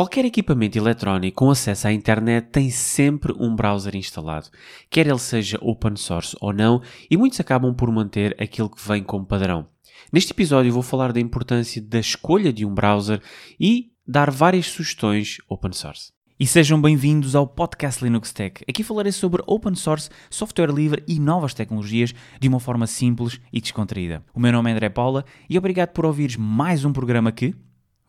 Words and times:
Qualquer 0.00 0.24
equipamento 0.24 0.78
eletrónico 0.78 1.44
com 1.44 1.50
acesso 1.50 1.86
à 1.86 1.92
internet 1.92 2.46
tem 2.46 2.70
sempre 2.70 3.34
um 3.38 3.54
browser 3.54 3.94
instalado, 3.94 4.48
quer 4.88 5.06
ele 5.06 5.18
seja 5.18 5.58
open 5.60 5.94
source 5.94 6.34
ou 6.40 6.54
não, 6.54 6.80
e 7.10 7.18
muitos 7.18 7.38
acabam 7.38 7.74
por 7.74 7.92
manter 7.92 8.34
aquilo 8.40 8.70
que 8.70 8.80
vem 8.88 9.02
como 9.02 9.26
padrão. 9.26 9.66
Neste 10.10 10.32
episódio 10.32 10.72
vou 10.72 10.82
falar 10.82 11.12
da 11.12 11.20
importância 11.20 11.82
da 11.82 11.98
escolha 11.98 12.50
de 12.50 12.64
um 12.64 12.72
browser 12.74 13.20
e 13.60 13.92
dar 14.08 14.30
várias 14.30 14.68
sugestões 14.68 15.36
open 15.46 15.74
source. 15.74 16.10
E 16.38 16.46
sejam 16.46 16.80
bem-vindos 16.80 17.36
ao 17.36 17.46
podcast 17.46 18.02
Linux 18.02 18.32
Tech. 18.32 18.64
Aqui 18.66 18.82
falarei 18.82 19.12
sobre 19.12 19.42
open 19.46 19.74
source, 19.74 20.08
software 20.30 20.72
livre 20.72 21.04
e 21.06 21.20
novas 21.20 21.52
tecnologias 21.52 22.14
de 22.40 22.48
uma 22.48 22.58
forma 22.58 22.86
simples 22.86 23.38
e 23.52 23.60
descontraída. 23.60 24.24
O 24.32 24.40
meu 24.40 24.50
nome 24.50 24.70
é 24.70 24.72
André 24.72 24.88
Paula 24.88 25.26
e 25.46 25.58
obrigado 25.58 25.90
por 25.90 26.06
ouvires 26.06 26.36
mais 26.36 26.86
um 26.86 26.92
programa 26.94 27.30
que 27.30 27.54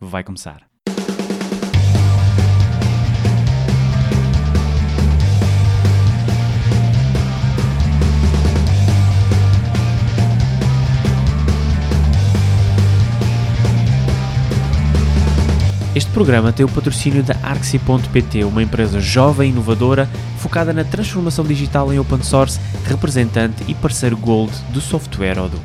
vai 0.00 0.24
começar. 0.24 0.71
Este 15.94 16.10
programa 16.10 16.54
tem 16.54 16.64
o 16.64 16.70
patrocínio 16.70 17.22
da 17.22 17.34
Arxi.pt, 17.42 18.44
uma 18.44 18.62
empresa 18.62 18.98
jovem 18.98 19.50
e 19.50 19.52
inovadora 19.52 20.06
focada 20.38 20.72
na 20.72 20.84
transformação 20.84 21.44
digital 21.44 21.92
em 21.92 21.98
open 21.98 22.22
source, 22.22 22.58
representante 22.86 23.62
e 23.68 23.74
parceiro 23.74 24.16
Gold 24.16 24.50
do 24.72 24.80
software 24.80 25.38
Odoo. 25.38 25.60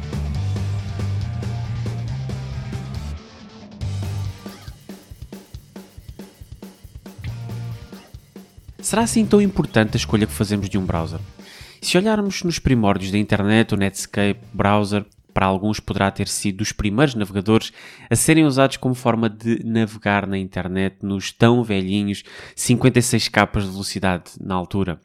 Será 8.81 9.03
assim 9.03 9.25
tão 9.25 9.41
importante 9.41 9.91
a 9.93 9.97
escolha 9.97 10.27
que 10.27 10.33
fazemos 10.33 10.69
de 10.69 10.77
um 10.77 10.85
browser? 10.85 11.21
Se 11.81 11.97
olharmos 11.97 12.43
nos 12.43 12.59
primórdios 12.59 13.11
da 13.13 13.17
internet, 13.17 13.73
o 13.73 13.77
Netscape, 13.77 14.41
browser, 14.53 15.05
para 15.37 15.45
alguns 15.45 15.79
poderá 15.79 16.09
ter 16.09 16.27
sido 16.27 16.57
dos 16.57 16.71
primeiros 16.71 17.13
navegadores 17.13 17.71
a 18.09 18.15
serem 18.15 18.43
usados 18.43 18.77
como 18.77 18.95
forma 18.95 19.29
de 19.29 19.63
navegar 19.63 20.25
na 20.25 20.35
internet 20.35 20.95
nos 21.03 21.31
tão 21.31 21.63
velhinhos 21.63 22.23
56 22.55 23.27
capas 23.27 23.65
de 23.65 23.69
velocidade 23.69 24.31
na 24.41 24.55
altura. 24.55 24.99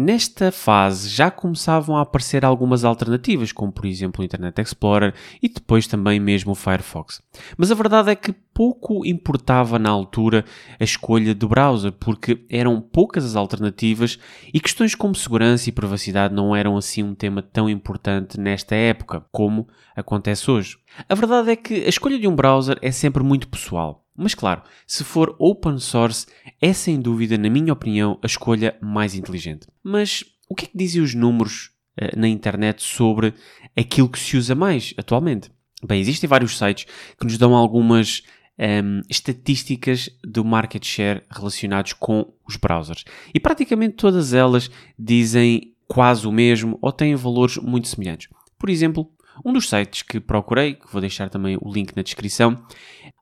Nesta 0.00 0.52
fase 0.52 1.08
já 1.08 1.28
começavam 1.28 1.96
a 1.96 2.02
aparecer 2.02 2.44
algumas 2.44 2.84
alternativas, 2.84 3.50
como 3.50 3.72
por 3.72 3.84
exemplo 3.84 4.22
o 4.22 4.24
Internet 4.24 4.60
Explorer 4.60 5.12
e 5.42 5.48
depois 5.48 5.88
também 5.88 6.20
mesmo 6.20 6.52
o 6.52 6.54
Firefox. 6.54 7.20
Mas 7.56 7.72
a 7.72 7.74
verdade 7.74 8.08
é 8.08 8.14
que 8.14 8.32
pouco 8.32 9.04
importava 9.04 9.76
na 9.76 9.90
altura 9.90 10.44
a 10.78 10.84
escolha 10.84 11.34
do 11.34 11.48
browser, 11.48 11.90
porque 11.90 12.46
eram 12.48 12.80
poucas 12.80 13.24
as 13.24 13.34
alternativas 13.34 14.20
e 14.54 14.60
questões 14.60 14.94
como 14.94 15.16
segurança 15.16 15.68
e 15.68 15.72
privacidade 15.72 16.32
não 16.32 16.54
eram 16.54 16.76
assim 16.76 17.02
um 17.02 17.12
tema 17.12 17.42
tão 17.42 17.68
importante 17.68 18.38
nesta 18.38 18.76
época, 18.76 19.26
como 19.32 19.66
acontece 19.96 20.48
hoje. 20.48 20.78
A 21.08 21.14
verdade 21.16 21.50
é 21.50 21.56
que 21.56 21.74
a 21.74 21.88
escolha 21.88 22.20
de 22.20 22.28
um 22.28 22.36
browser 22.36 22.78
é 22.80 22.92
sempre 22.92 23.24
muito 23.24 23.48
pessoal. 23.48 24.07
Mas 24.18 24.34
claro, 24.34 24.62
se 24.84 25.04
for 25.04 25.36
open 25.38 25.78
source, 25.78 26.26
é 26.60 26.72
sem 26.72 27.00
dúvida, 27.00 27.38
na 27.38 27.48
minha 27.48 27.72
opinião, 27.72 28.18
a 28.20 28.26
escolha 28.26 28.76
mais 28.82 29.14
inteligente. 29.14 29.68
Mas 29.82 30.24
o 30.48 30.56
que 30.56 30.64
é 30.64 30.68
que 30.68 30.76
dizem 30.76 31.00
os 31.00 31.14
números 31.14 31.70
uh, 32.00 32.18
na 32.18 32.26
internet 32.26 32.82
sobre 32.82 33.32
aquilo 33.76 34.08
que 34.08 34.18
se 34.18 34.36
usa 34.36 34.56
mais 34.56 34.92
atualmente? 34.98 35.52
Bem, 35.86 36.00
existem 36.00 36.28
vários 36.28 36.58
sites 36.58 36.86
que 37.16 37.24
nos 37.24 37.38
dão 37.38 37.54
algumas 37.54 38.24
um, 38.58 38.64
ehm, 38.64 39.00
estatísticas 39.08 40.10
do 40.24 40.44
market 40.44 40.84
share 40.84 41.22
relacionados 41.30 41.92
com 41.92 42.34
os 42.44 42.56
browsers. 42.56 43.04
E 43.32 43.38
praticamente 43.38 43.94
todas 43.94 44.34
elas 44.34 44.68
dizem 44.98 45.72
quase 45.86 46.26
o 46.26 46.32
mesmo 46.32 46.76
ou 46.82 46.90
têm 46.90 47.14
valores 47.14 47.58
muito 47.58 47.86
semelhantes. 47.86 48.28
Por 48.58 48.68
exemplo, 48.68 49.08
um 49.44 49.52
dos 49.52 49.68
sites 49.68 50.02
que 50.02 50.20
procurei, 50.20 50.74
que 50.74 50.90
vou 50.90 51.00
deixar 51.00 51.28
também 51.28 51.58
o 51.60 51.72
link 51.72 51.94
na 51.96 52.02
descrição, 52.02 52.56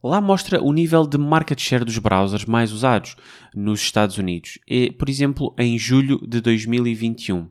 lá 0.03 0.21
mostra 0.21 0.63
o 0.63 0.73
nível 0.73 1.07
de 1.07 1.17
market 1.19 1.61
share 1.61 1.85
dos 1.85 1.99
browsers 1.99 2.45
mais 2.45 2.73
usados 2.73 3.17
nos 3.55 3.81
Estados 3.81 4.19
Unidos, 4.19 4.59
e, 4.67 4.91
por 4.91 5.09
exemplo, 5.09 5.55
em 5.59 5.79
julho 5.79 6.19
de 6.27 6.41
2021. 6.41 7.49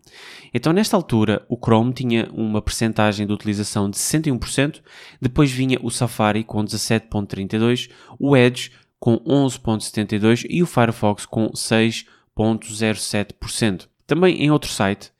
Então, 0.54 0.72
nesta 0.72 0.96
altura, 0.96 1.44
o 1.50 1.58
Chrome 1.58 1.92
tinha 1.94 2.30
uma 2.32 2.62
percentagem 2.62 3.26
de 3.26 3.34
utilização 3.34 3.90
de 3.90 3.98
61%, 3.98 4.82
depois 5.22 5.52
vinha 5.52 5.80
o 5.82 5.90
Safari 5.90 6.44
com 6.44 6.64
17.32%, 6.64 7.90
o 8.20 8.38
Edge 8.38 8.72
com 9.00 9.18
11.72% 9.20 10.46
e 10.50 10.62
o 10.64 10.66
Firefox 10.66 11.26
com 11.26 11.50
6.07%. 11.50 13.88
Também 14.08 14.42
em 14.42 14.52
outro 14.52 14.72
site, 14.72 15.12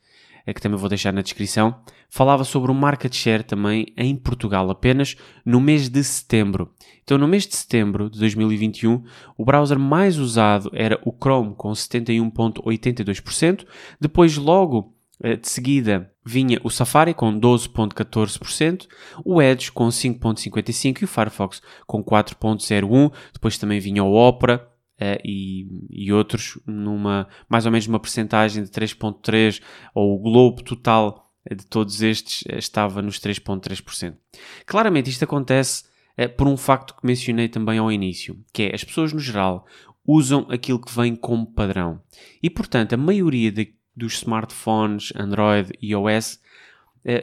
é 0.46 0.54
que 0.54 0.60
também 0.60 0.78
vou 0.78 0.88
deixar 0.88 1.12
na 1.12 1.22
descrição, 1.22 1.74
falava 2.08 2.44
sobre 2.44 2.70
o 2.70 2.74
market 2.74 3.14
share 3.14 3.42
também 3.42 3.92
em 3.96 4.14
Portugal, 4.16 4.70
apenas 4.70 5.16
no 5.44 5.60
mês 5.60 5.88
de 5.88 6.02
setembro. 6.02 6.72
Então, 7.02 7.18
no 7.18 7.28
mês 7.28 7.46
de 7.46 7.54
setembro 7.54 8.10
de 8.10 8.18
2021, 8.18 9.04
o 9.36 9.44
browser 9.44 9.78
mais 9.78 10.18
usado 10.18 10.70
era 10.72 11.00
o 11.04 11.12
Chrome, 11.12 11.54
com 11.56 11.70
71,82%. 11.70 13.64
Depois, 14.00 14.36
logo 14.36 14.94
eh, 15.22 15.36
de 15.36 15.48
seguida, 15.48 16.10
vinha 16.24 16.60
o 16.64 16.70
Safari 16.70 17.14
com 17.14 17.38
12,14%, 17.38 18.86
o 19.24 19.40
Edge 19.40 19.70
com 19.70 19.86
5,55% 19.88 21.02
e 21.02 21.04
o 21.04 21.08
Firefox 21.08 21.62
com 21.86 22.02
4,01%. 22.02 23.12
Depois 23.32 23.56
também 23.58 23.80
vinha 23.80 24.02
o 24.02 24.14
Opera, 24.14 24.68
Uh, 24.98 25.20
e, 25.22 25.66
e, 25.90 26.10
outros 26.10 26.58
numa 26.66 27.28
mais 27.50 27.66
ou 27.66 27.70
menos 27.70 27.86
uma 27.86 28.00
percentagem 28.00 28.64
de 28.64 28.70
3.3 28.70 29.60
ou 29.94 30.16
o 30.16 30.18
globo 30.22 30.62
total 30.62 31.25
de 31.54 31.66
todos 31.66 32.02
estes 32.02 32.42
uh, 32.42 32.58
estava 32.58 33.02
nos 33.02 33.18
3.3%. 33.18 34.16
Claramente 34.64 35.10
isto 35.10 35.24
acontece 35.24 35.84
uh, 36.18 36.28
por 36.36 36.46
um 36.46 36.56
facto 36.56 36.94
que 36.94 37.06
mencionei 37.06 37.48
também 37.48 37.78
ao 37.78 37.92
início, 37.92 38.38
que 38.52 38.64
é 38.64 38.74
as 38.74 38.84
pessoas 38.84 39.12
no 39.12 39.20
geral 39.20 39.66
usam 40.06 40.46
aquilo 40.50 40.80
que 40.80 40.94
vem 40.94 41.16
como 41.16 41.52
padrão. 41.52 42.00
E 42.42 42.48
portanto 42.48 42.92
a 42.92 42.96
maioria 42.96 43.50
de, 43.50 43.74
dos 43.94 44.14
smartphones 44.14 45.12
Android 45.16 45.72
e 45.80 45.90
iOS 45.90 46.40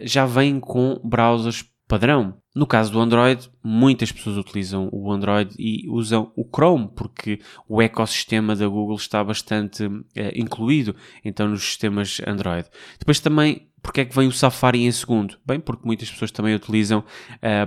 já 0.03 0.25
vem 0.25 0.62
com 0.62 1.00
browsers 1.03 1.62
padrão. 1.88 2.38
No 2.55 2.67
caso 2.67 2.91
do 2.91 2.99
Android, 2.99 3.49
muitas 3.63 4.11
pessoas 4.11 4.38
utilizam 4.38 4.89
o 4.91 5.11
Android 5.11 5.55
e 5.57 5.89
usam 5.89 6.31
o 6.35 6.45
Chrome, 6.45 6.89
porque 6.95 7.39
o 7.67 7.81
ecossistema 7.81 8.55
da 8.55 8.67
Google 8.67 8.95
está 8.95 9.23
bastante 9.23 9.85
uh, 9.85 10.03
incluído 10.35 10.95
então 11.25 11.47
nos 11.47 11.63
sistemas 11.63 12.21
Android. 12.27 12.67
Depois 12.99 13.19
também, 13.19 13.67
porque 13.81 14.01
é 14.01 14.05
que 14.05 14.16
vem 14.16 14.27
o 14.27 14.31
Safari 14.31 14.83
em 14.83 14.91
segundo? 14.91 15.38
Bem, 15.45 15.59
porque 15.59 15.85
muitas 15.85 16.09
pessoas 16.09 16.31
também 16.31 16.55
utilizam 16.55 17.03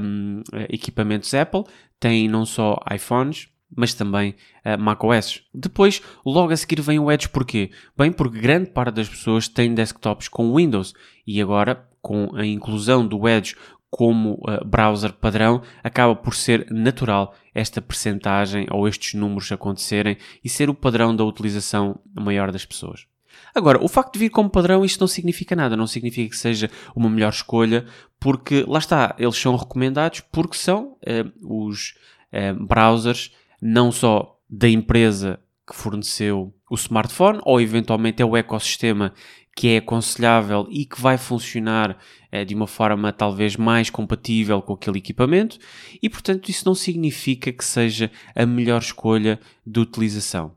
um, 0.03 0.43
ehm, 0.53 0.67
equipamentos 0.71 1.35
Apple, 1.35 1.65
têm 1.99 2.29
não 2.29 2.47
só 2.47 2.79
iPhones, 2.95 3.49
mas 3.75 3.95
também 3.95 4.35
uh, 4.65 4.81
macOS. 4.81 5.43
Depois, 5.53 6.01
logo 6.25 6.53
a 6.53 6.57
seguir 6.57 6.81
vem 6.81 6.99
o 6.99 7.11
Edge, 7.11 7.29
porquê? 7.29 7.71
Bem, 7.97 8.13
porque 8.13 8.41
grande 8.41 8.71
parte 8.71 8.95
das 8.95 9.09
pessoas 9.09 9.49
tem 9.49 9.75
desktops 9.75 10.29
com 10.29 10.55
Windows 10.55 10.95
e 11.27 11.41
agora, 11.41 11.87
com 12.01 12.31
a 12.37 12.47
inclusão 12.47 13.07
do 13.07 13.29
Edge 13.29 13.57
como 13.91 14.35
uh, 14.35 14.65
browser 14.65 15.13
padrão, 15.13 15.63
acaba 15.83 16.15
por 16.15 16.35
ser 16.35 16.67
natural 16.71 17.35
esta 17.55 17.81
percentagem 17.81 18.67
ou 18.71 18.87
estes 18.87 19.15
números 19.15 19.51
acontecerem 19.51 20.17
e 20.45 20.49
ser 20.49 20.69
o 20.69 20.75
padrão 20.75 21.15
da 21.15 21.25
utilização 21.25 21.99
maior 22.15 22.53
das 22.53 22.65
pessoas. 22.65 23.07
Agora, 23.55 23.83
o 23.83 23.89
facto 23.89 24.15
de 24.15 24.19
vir 24.19 24.31
como 24.31 24.51
padrão, 24.51 24.85
isto 24.85 25.01
não 25.01 25.09
significa 25.09 25.57
nada, 25.57 25.77
não 25.77 25.87
significa 25.87 26.29
que 26.31 26.37
seja 26.37 26.71
uma 26.95 27.09
melhor 27.09 27.31
escolha, 27.31 27.87
porque 28.21 28.65
lá 28.67 28.79
está, 28.79 29.15
eles 29.19 29.37
são 29.37 29.57
recomendados 29.57 30.21
porque 30.21 30.57
são 30.57 30.97
uh, 31.03 31.65
os 31.65 31.95
uh, 32.33 32.67
browsers 32.67 33.33
não 33.61 33.91
só 33.91 34.39
da 34.49 34.69
empresa 34.69 35.41
que 35.67 35.75
forneceu 35.75 36.55
o 36.71 36.75
smartphone 36.75 37.41
ou 37.45 37.61
eventualmente 37.61 38.23
é 38.23 38.25
o 38.25 38.37
ecossistema 38.37 39.13
que 39.57 39.69
é 39.69 39.77
aconselhável 39.79 40.69
e 40.71 40.85
que 40.85 41.01
vai 41.01 41.17
funcionar 41.17 41.99
eh, 42.31 42.45
de 42.45 42.55
uma 42.55 42.67
forma 42.67 43.11
talvez 43.11 43.57
mais 43.57 43.89
compatível 43.89 44.61
com 44.61 44.75
aquele 44.75 44.99
equipamento 44.99 45.59
e, 46.03 46.11
portanto, 46.11 46.51
isso 46.51 46.65
não 46.67 46.75
significa 46.75 47.51
que 47.51 47.65
seja 47.65 48.11
a 48.35 48.45
melhor 48.45 48.83
escolha 48.83 49.41
de 49.67 49.81
utilização. 49.81 50.53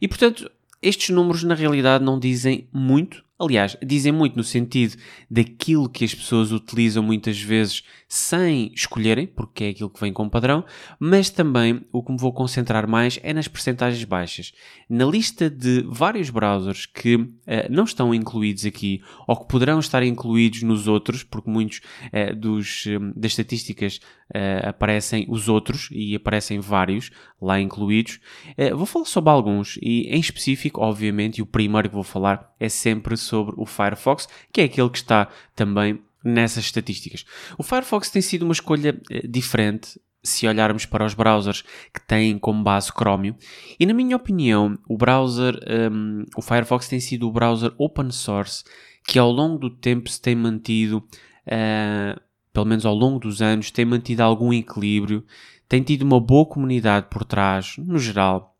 E, 0.00 0.06
portanto, 0.06 0.48
estes 0.80 1.10
números 1.10 1.42
na 1.42 1.54
realidade 1.56 2.04
não 2.04 2.16
dizem 2.16 2.68
muito 2.72 3.23
Aliás, 3.36 3.76
dizem 3.84 4.12
muito 4.12 4.36
no 4.36 4.44
sentido 4.44 4.96
daquilo 5.28 5.88
que 5.88 6.04
as 6.04 6.14
pessoas 6.14 6.52
utilizam 6.52 7.02
muitas 7.02 7.40
vezes 7.40 7.82
sem 8.08 8.72
escolherem, 8.72 9.26
porque 9.26 9.64
é 9.64 9.68
aquilo 9.70 9.90
que 9.90 10.00
vem 10.00 10.12
com 10.12 10.28
padrão, 10.28 10.64
mas 11.00 11.30
também 11.30 11.84
o 11.92 12.00
que 12.00 12.12
me 12.12 12.18
vou 12.18 12.32
concentrar 12.32 12.88
mais 12.88 13.18
é 13.24 13.34
nas 13.34 13.48
percentagens 13.48 14.04
baixas. 14.04 14.52
Na 14.88 15.04
lista 15.04 15.50
de 15.50 15.84
vários 15.88 16.30
browsers 16.30 16.86
que 16.86 17.16
uh, 17.16 17.32
não 17.68 17.82
estão 17.82 18.14
incluídos 18.14 18.64
aqui 18.64 19.02
ou 19.26 19.36
que 19.36 19.48
poderão 19.48 19.80
estar 19.80 20.04
incluídos 20.04 20.62
nos 20.62 20.86
outros, 20.86 21.24
porque 21.24 21.50
muitos 21.50 21.80
uh, 22.12 22.36
dos, 22.36 22.86
um, 22.86 23.12
das 23.16 23.32
estatísticas 23.32 23.98
uh, 24.30 24.68
aparecem 24.68 25.26
os 25.28 25.48
outros 25.48 25.88
e 25.90 26.14
aparecem 26.14 26.60
vários 26.60 27.10
lá 27.40 27.60
incluídos. 27.60 28.20
Uh, 28.58 28.76
vou 28.76 28.86
falar 28.86 29.04
sobre 29.04 29.30
alguns 29.30 29.76
e, 29.82 30.08
em 30.08 30.20
específico, 30.20 30.80
obviamente, 30.80 31.42
o 31.42 31.46
primeiro 31.46 31.88
que 31.88 31.94
vou 31.94 32.04
falar 32.04 32.52
é 32.58 32.68
sempre 32.68 33.16
sobre 33.16 33.54
o 33.56 33.66
Firefox, 33.66 34.28
que 34.52 34.60
é 34.60 34.64
aquele 34.64 34.90
que 34.90 34.98
está 34.98 35.28
também 35.54 36.00
nessas 36.24 36.64
estatísticas. 36.64 37.24
O 37.58 37.62
Firefox 37.62 38.10
tem 38.10 38.22
sido 38.22 38.44
uma 38.44 38.52
escolha 38.52 38.98
diferente 39.28 39.98
se 40.24 40.48
olharmos 40.48 40.86
para 40.86 41.04
os 41.04 41.12
browsers 41.12 41.62
que 41.92 42.00
têm 42.00 42.38
como 42.38 42.64
base 42.64 42.90
Chromium. 42.90 43.36
E 43.78 43.84
na 43.84 43.92
minha 43.92 44.16
opinião, 44.16 44.78
o 44.88 44.96
browser, 44.96 45.54
um, 45.92 46.24
o 46.34 46.40
Firefox 46.40 46.88
tem 46.88 46.98
sido 46.98 47.28
o 47.28 47.32
browser 47.32 47.72
open 47.76 48.10
source 48.10 48.64
que 49.06 49.18
ao 49.18 49.30
longo 49.30 49.58
do 49.58 49.70
tempo 49.70 50.08
se 50.08 50.20
tem 50.20 50.34
mantido, 50.34 50.98
uh, 51.46 52.20
pelo 52.54 52.64
menos 52.64 52.86
ao 52.86 52.94
longo 52.94 53.18
dos 53.18 53.42
anos, 53.42 53.72
tem 53.72 53.84
mantido 53.84 54.22
algum 54.22 54.52
equilíbrio, 54.52 55.24
tem 55.68 55.82
tido 55.82 56.02
uma 56.02 56.20
boa 56.20 56.46
comunidade 56.46 57.08
por 57.10 57.24
trás, 57.24 57.74
no 57.78 57.98
geral, 57.98 58.54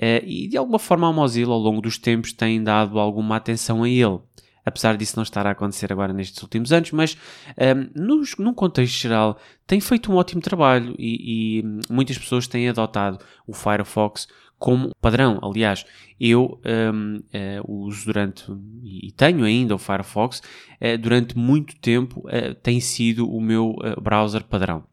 uh, 0.00 0.24
e 0.24 0.46
de 0.46 0.56
alguma 0.58 0.78
forma 0.78 1.08
a 1.08 1.12
Mozilla 1.12 1.54
ao 1.54 1.58
longo 1.58 1.80
dos 1.80 1.96
tempos 1.96 2.32
tem 2.34 2.62
dado 2.62 2.98
alguma 2.98 3.36
atenção 3.36 3.82
a 3.82 3.88
ele 3.88 4.20
apesar 4.68 4.96
disso 4.96 5.16
não 5.16 5.22
estar 5.22 5.46
a 5.46 5.50
acontecer 5.50 5.92
agora 5.92 6.12
nestes 6.12 6.42
últimos 6.42 6.72
anos, 6.72 6.92
mas 6.92 7.16
um, 7.56 8.04
nos, 8.06 8.36
num 8.36 8.54
contexto 8.54 9.00
geral 9.00 9.38
tem 9.66 9.80
feito 9.80 10.12
um 10.12 10.16
ótimo 10.16 10.40
trabalho 10.40 10.94
e, 10.98 11.60
e, 11.60 11.92
muitas 11.92 12.16
pessoas 12.16 12.46
têm 12.46 12.68
adotado 12.68 13.18
o 13.46 13.52
Firefox 13.52 14.28
como 14.58 14.90
padrão. 15.00 15.38
Aliás, 15.42 15.84
eu 16.18 16.60
um, 16.64 17.16
uh, 17.16 17.24
eh, 17.32 17.60
uso 17.66 18.06
durante 18.06 18.44
e 18.82 19.12
tenho 19.12 19.44
ainda 19.44 19.74
o 19.74 19.78
Firefox 19.78 20.40
uh, 20.80 20.98
durante 20.98 21.38
muito 21.38 21.76
tempo 21.76 22.20
uh, 22.26 22.54
tem 22.56 22.80
sido 22.80 23.30
o 23.30 23.40
meu 23.40 23.76
browser 24.02 24.42
padrão. 24.42 24.84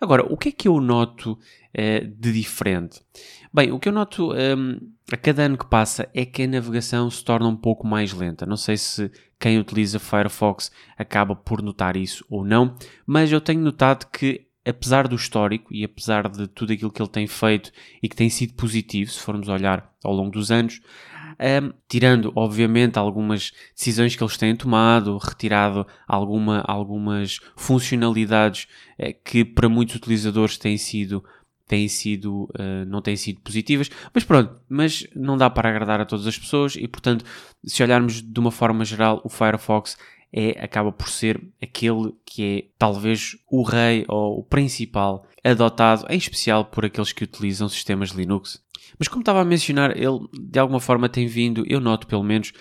Agora, 0.00 0.24
o 0.24 0.36
que 0.36 0.48
é 0.48 0.52
que 0.52 0.68
eu 0.68 0.80
noto 0.80 1.38
de 2.18 2.32
diferente? 2.32 3.00
Bem, 3.52 3.70
o 3.70 3.78
que 3.78 3.88
eu 3.88 3.92
noto 3.92 4.32
um, 4.32 4.78
a 5.12 5.16
cada 5.16 5.42
ano 5.42 5.58
que 5.58 5.66
passa 5.66 6.08
é 6.14 6.24
que 6.24 6.42
a 6.42 6.46
navegação 6.46 7.10
se 7.10 7.22
torna 7.22 7.46
um 7.46 7.56
pouco 7.56 7.86
mais 7.86 8.12
lenta. 8.12 8.46
Não 8.46 8.56
sei 8.56 8.78
se 8.78 9.10
quem 9.38 9.58
utiliza 9.58 9.98
Firefox 9.98 10.72
acaba 10.96 11.36
por 11.36 11.60
notar 11.60 11.96
isso 11.96 12.24
ou 12.30 12.44
não, 12.44 12.76
mas 13.06 13.30
eu 13.30 13.40
tenho 13.40 13.60
notado 13.60 14.06
que 14.10 14.46
apesar 14.64 15.08
do 15.08 15.16
histórico 15.16 15.74
e 15.74 15.84
apesar 15.84 16.28
de 16.28 16.46
tudo 16.46 16.72
aquilo 16.72 16.90
que 16.90 17.02
ele 17.02 17.08
tem 17.10 17.26
feito 17.26 17.72
e 18.02 18.08
que 18.08 18.16
tem 18.16 18.30
sido 18.30 18.54
positivo, 18.54 19.10
se 19.10 19.18
formos 19.18 19.48
olhar 19.48 19.92
ao 20.02 20.14
longo 20.14 20.30
dos 20.30 20.50
anos, 20.50 20.80
um, 21.40 21.72
tirando 21.88 22.32
obviamente 22.34 22.98
algumas 22.98 23.52
decisões 23.76 24.16
que 24.16 24.22
eles 24.22 24.36
têm 24.36 24.54
tomado, 24.56 25.18
retirado 25.18 25.86
alguma, 26.06 26.60
algumas 26.66 27.38
funcionalidades 27.56 28.66
eh, 28.98 29.12
que 29.12 29.44
para 29.44 29.68
muitos 29.68 29.96
utilizadores 29.96 30.56
têm 30.56 30.76
sido 30.76 31.22
têm 31.66 31.88
sido, 31.88 32.44
uh, 32.58 32.84
não 32.86 33.00
têm 33.00 33.16
sido 33.16 33.40
positivas, 33.40 33.88
mas 34.12 34.24
pronto, 34.24 34.60
mas 34.68 35.06
não 35.16 35.38
dá 35.38 35.48
para 35.48 35.70
agradar 35.70 36.02
a 36.02 36.04
todas 36.04 36.26
as 36.26 36.38
pessoas 36.38 36.76
e 36.76 36.86
portanto, 36.86 37.24
se 37.64 37.82
olharmos 37.82 38.20
de 38.20 38.40
uma 38.40 38.50
forma 38.50 38.84
geral, 38.84 39.22
o 39.24 39.30
Firefox 39.30 39.96
é, 40.32 40.50
acaba 40.62 40.90
por 40.90 41.08
ser 41.08 41.42
aquele 41.62 42.14
que 42.24 42.44
é 42.44 42.64
talvez 42.78 43.36
o 43.50 43.62
rei 43.62 44.04
ou 44.08 44.40
o 44.40 44.42
principal 44.42 45.26
adotado, 45.44 46.06
em 46.08 46.16
especial 46.16 46.64
por 46.64 46.84
aqueles 46.84 47.12
que 47.12 47.24
utilizam 47.24 47.68
sistemas 47.68 48.10
Linux. 48.10 48.62
Mas 48.98 49.08
como 49.08 49.22
estava 49.22 49.40
a 49.40 49.44
mencionar, 49.44 49.96
ele 49.96 50.20
de 50.32 50.58
alguma 50.58 50.80
forma 50.80 51.08
tem 51.08 51.26
vindo, 51.26 51.64
eu 51.66 51.80
noto 51.80 52.06
pelo 52.06 52.22
menos, 52.22 52.52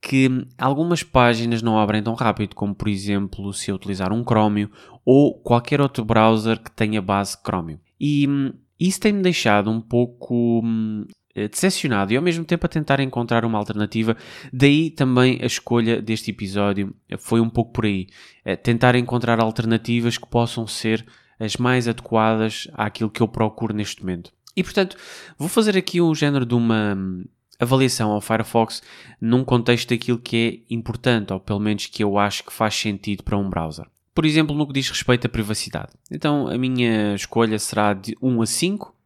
que 0.00 0.28
algumas 0.56 1.02
páginas 1.02 1.62
não 1.62 1.78
abrem 1.78 2.02
tão 2.02 2.14
rápido, 2.14 2.54
como 2.54 2.74
por 2.74 2.88
exemplo 2.88 3.52
se 3.52 3.70
eu 3.70 3.74
utilizar 3.74 4.12
um 4.12 4.22
Chromium 4.22 4.68
ou 5.04 5.34
qualquer 5.34 5.80
outro 5.80 6.04
browser 6.04 6.62
que 6.62 6.70
tenha 6.70 7.02
base 7.02 7.36
Chromium. 7.44 7.78
E 7.98 8.26
hum, 8.28 8.52
isso 8.78 9.00
tem-me 9.00 9.22
deixado 9.22 9.70
um 9.70 9.80
pouco 9.80 10.60
hum, 10.64 11.04
eh, 11.34 11.48
decepcionado 11.48 12.12
e 12.12 12.16
ao 12.16 12.22
mesmo 12.22 12.44
tempo 12.44 12.66
a 12.66 12.68
tentar 12.68 13.00
encontrar 13.00 13.44
uma 13.44 13.58
alternativa. 13.58 14.16
Daí 14.52 14.90
também 14.90 15.38
a 15.42 15.46
escolha 15.46 16.00
deste 16.00 16.30
episódio 16.30 16.94
foi 17.18 17.40
um 17.40 17.50
pouco 17.50 17.72
por 17.72 17.86
aí. 17.86 18.06
É 18.44 18.54
tentar 18.56 18.94
encontrar 18.94 19.40
alternativas 19.40 20.16
que 20.16 20.28
possam 20.28 20.66
ser 20.66 21.04
as 21.40 21.56
mais 21.56 21.86
adequadas 21.88 22.68
àquilo 22.74 23.10
que 23.10 23.20
eu 23.20 23.28
procuro 23.28 23.74
neste 23.74 24.00
momento. 24.00 24.32
E 24.58 24.62
portanto, 24.64 24.96
vou 25.38 25.48
fazer 25.48 25.76
aqui 25.76 26.00
um 26.00 26.12
género 26.12 26.44
de 26.44 26.52
uma 26.52 26.96
hum, 26.96 27.24
avaliação 27.60 28.10
ao 28.10 28.20
Firefox 28.20 28.82
num 29.20 29.44
contexto 29.44 29.90
daquilo 29.90 30.18
que 30.18 30.64
é 30.68 30.74
importante, 30.74 31.32
ou 31.32 31.38
pelo 31.38 31.60
menos 31.60 31.86
que 31.86 32.02
eu 32.02 32.18
acho 32.18 32.42
que 32.42 32.52
faz 32.52 32.74
sentido 32.74 33.22
para 33.22 33.38
um 33.38 33.48
browser. 33.48 33.86
Por 34.12 34.26
exemplo, 34.26 34.56
no 34.56 34.66
que 34.66 34.72
diz 34.72 34.90
respeito 34.90 35.28
à 35.28 35.30
privacidade. 35.30 35.92
Então, 36.10 36.48
a 36.48 36.58
minha 36.58 37.14
escolha 37.14 37.56
será 37.56 37.94
de 37.94 38.16
1 38.20 38.42
a 38.42 38.46
5, 38.46 38.96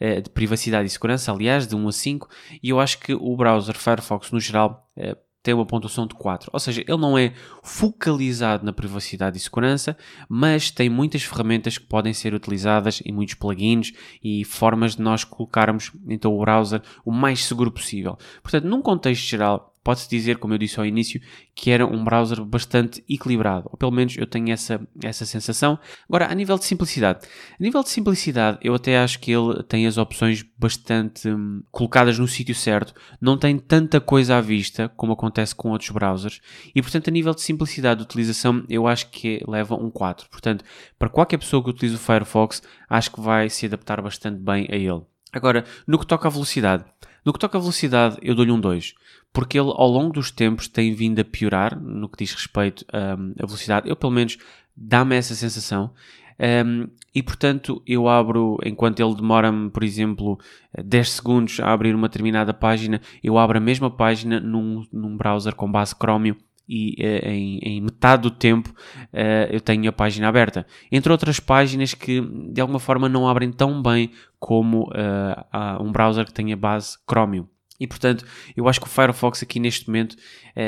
eh, 0.00 0.20
de 0.22 0.30
privacidade 0.30 0.86
e 0.86 0.90
segurança, 0.90 1.30
aliás, 1.30 1.66
de 1.66 1.76
1 1.76 1.86
a 1.86 1.92
5, 1.92 2.28
e 2.62 2.70
eu 2.70 2.80
acho 2.80 2.98
que 3.00 3.12
o 3.12 3.36
browser 3.36 3.76
Firefox, 3.76 4.30
no 4.30 4.40
geral, 4.40 4.90
eh, 4.96 5.18
tem 5.48 5.54
uma 5.54 5.64
pontuação 5.64 6.06
de 6.06 6.14
4. 6.14 6.50
Ou 6.52 6.60
seja, 6.60 6.82
ele 6.86 6.98
não 6.98 7.16
é 7.16 7.32
focalizado 7.62 8.66
na 8.66 8.70
privacidade 8.70 9.38
e 9.38 9.40
segurança, 9.40 9.96
mas 10.28 10.70
tem 10.70 10.90
muitas 10.90 11.22
ferramentas 11.22 11.78
que 11.78 11.86
podem 11.86 12.12
ser 12.12 12.34
utilizadas 12.34 13.00
e 13.02 13.10
muitos 13.10 13.34
plugins 13.34 13.94
e 14.22 14.44
formas 14.44 14.96
de 14.96 15.00
nós 15.00 15.24
colocarmos 15.24 15.90
então 16.06 16.36
o 16.36 16.40
browser 16.40 16.82
o 17.02 17.10
mais 17.10 17.46
seguro 17.46 17.72
possível. 17.72 18.18
Portanto, 18.42 18.66
num 18.66 18.82
contexto 18.82 19.22
geral, 19.22 19.74
pode-se 19.88 20.06
dizer, 20.06 20.36
como 20.36 20.52
eu 20.52 20.58
disse 20.58 20.78
ao 20.78 20.84
início, 20.84 21.18
que 21.54 21.70
era 21.70 21.86
um 21.86 22.04
browser 22.04 22.44
bastante 22.44 23.02
equilibrado, 23.08 23.70
ou 23.72 23.78
pelo 23.78 23.90
menos 23.90 24.18
eu 24.18 24.26
tenho 24.26 24.52
essa, 24.52 24.86
essa 25.02 25.24
sensação. 25.24 25.78
Agora, 26.06 26.30
a 26.30 26.34
nível 26.34 26.58
de 26.58 26.66
simplicidade, 26.66 27.26
a 27.58 27.62
nível 27.62 27.82
de 27.82 27.88
simplicidade, 27.88 28.58
eu 28.60 28.74
até 28.74 28.98
acho 28.98 29.18
que 29.18 29.32
ele 29.32 29.62
tem 29.62 29.86
as 29.86 29.96
opções 29.96 30.44
bastante 30.58 31.26
hum, 31.26 31.62
colocadas 31.70 32.18
no 32.18 32.28
sítio 32.28 32.54
certo, 32.54 32.92
não 33.18 33.38
tem 33.38 33.58
tanta 33.58 33.98
coisa 33.98 34.36
à 34.36 34.42
vista 34.42 34.90
como 34.90 35.14
acontece 35.14 35.54
com 35.54 35.70
outros 35.70 35.88
browsers, 35.88 36.42
e 36.74 36.82
portanto, 36.82 37.08
a 37.08 37.10
nível 37.10 37.32
de 37.32 37.40
simplicidade 37.40 38.00
de 38.00 38.04
utilização, 38.04 38.62
eu 38.68 38.86
acho 38.86 39.08
que 39.08 39.42
leva 39.48 39.74
um 39.74 39.90
4. 39.90 40.28
Portanto, 40.28 40.66
para 40.98 41.08
qualquer 41.08 41.38
pessoa 41.38 41.64
que 41.64 41.70
utilize 41.70 41.96
o 41.96 41.98
Firefox, 41.98 42.62
acho 42.90 43.10
que 43.10 43.22
vai 43.22 43.48
se 43.48 43.64
adaptar 43.64 44.02
bastante 44.02 44.38
bem 44.38 44.68
a 44.70 44.76
ele. 44.76 45.00
Agora, 45.32 45.64
no 45.86 45.98
que 45.98 46.06
toca 46.06 46.28
à 46.28 46.30
velocidade, 46.30 46.84
no 47.24 47.32
que 47.32 47.38
toca 47.38 47.58
à 47.58 47.60
velocidade, 47.60 48.16
eu 48.22 48.34
dou-lhe 48.34 48.50
um 48.50 48.58
2, 48.58 48.94
porque 49.32 49.58
ele 49.58 49.70
ao 49.74 49.88
longo 49.88 50.12
dos 50.12 50.30
tempos 50.30 50.68
tem 50.68 50.94
vindo 50.94 51.20
a 51.20 51.24
piorar 51.24 51.80
no 51.80 52.08
que 52.08 52.24
diz 52.24 52.32
respeito 52.32 52.84
um, 52.92 53.32
à 53.42 53.46
velocidade. 53.46 53.88
Eu, 53.88 53.96
pelo 53.96 54.12
menos, 54.12 54.38
dá-me 54.76 55.16
essa 55.16 55.34
sensação. 55.34 55.92
Um, 56.40 56.88
e 57.14 57.22
portanto, 57.22 57.82
eu 57.86 58.08
abro, 58.08 58.58
enquanto 58.64 59.00
ele 59.00 59.14
demora-me, 59.14 59.70
por 59.70 59.82
exemplo, 59.82 60.38
10 60.82 61.10
segundos 61.10 61.60
a 61.60 61.72
abrir 61.72 61.94
uma 61.94 62.08
determinada 62.08 62.54
página, 62.54 63.00
eu 63.22 63.36
abro 63.36 63.58
a 63.58 63.60
mesma 63.60 63.90
página 63.90 64.38
num, 64.38 64.84
num 64.92 65.16
browser 65.16 65.54
com 65.54 65.70
base 65.70 65.94
Chromium 66.00 66.36
e 66.68 66.94
uh, 67.00 67.28
em, 67.28 67.58
em, 67.58 67.80
metade 67.80 68.22
do 68.22 68.30
tempo 68.30 68.68
uh, 68.68 69.50
eu 69.50 69.60
tenho 69.60 69.88
a 69.88 69.92
página 69.92 70.28
aberta. 70.28 70.66
Entre 70.92 71.10
outras 71.10 71.40
páginas 71.40 71.94
que 71.94 72.20
de 72.20 72.60
alguma 72.60 72.78
forma 72.78 73.08
não 73.08 73.26
abrem 73.26 73.50
tão 73.50 73.82
bem 73.82 74.10
como 74.38 74.84
uh, 74.90 75.82
um 75.82 75.90
browser 75.90 76.26
que 76.26 76.34
tenha 76.34 76.56
base 76.56 76.98
Chromium. 77.10 77.48
E 77.78 77.86
portanto, 77.86 78.24
eu 78.56 78.68
acho 78.68 78.80
que 78.80 78.86
o 78.86 78.90
Firefox 78.90 79.42
aqui 79.42 79.60
neste 79.60 79.86
momento, 79.86 80.16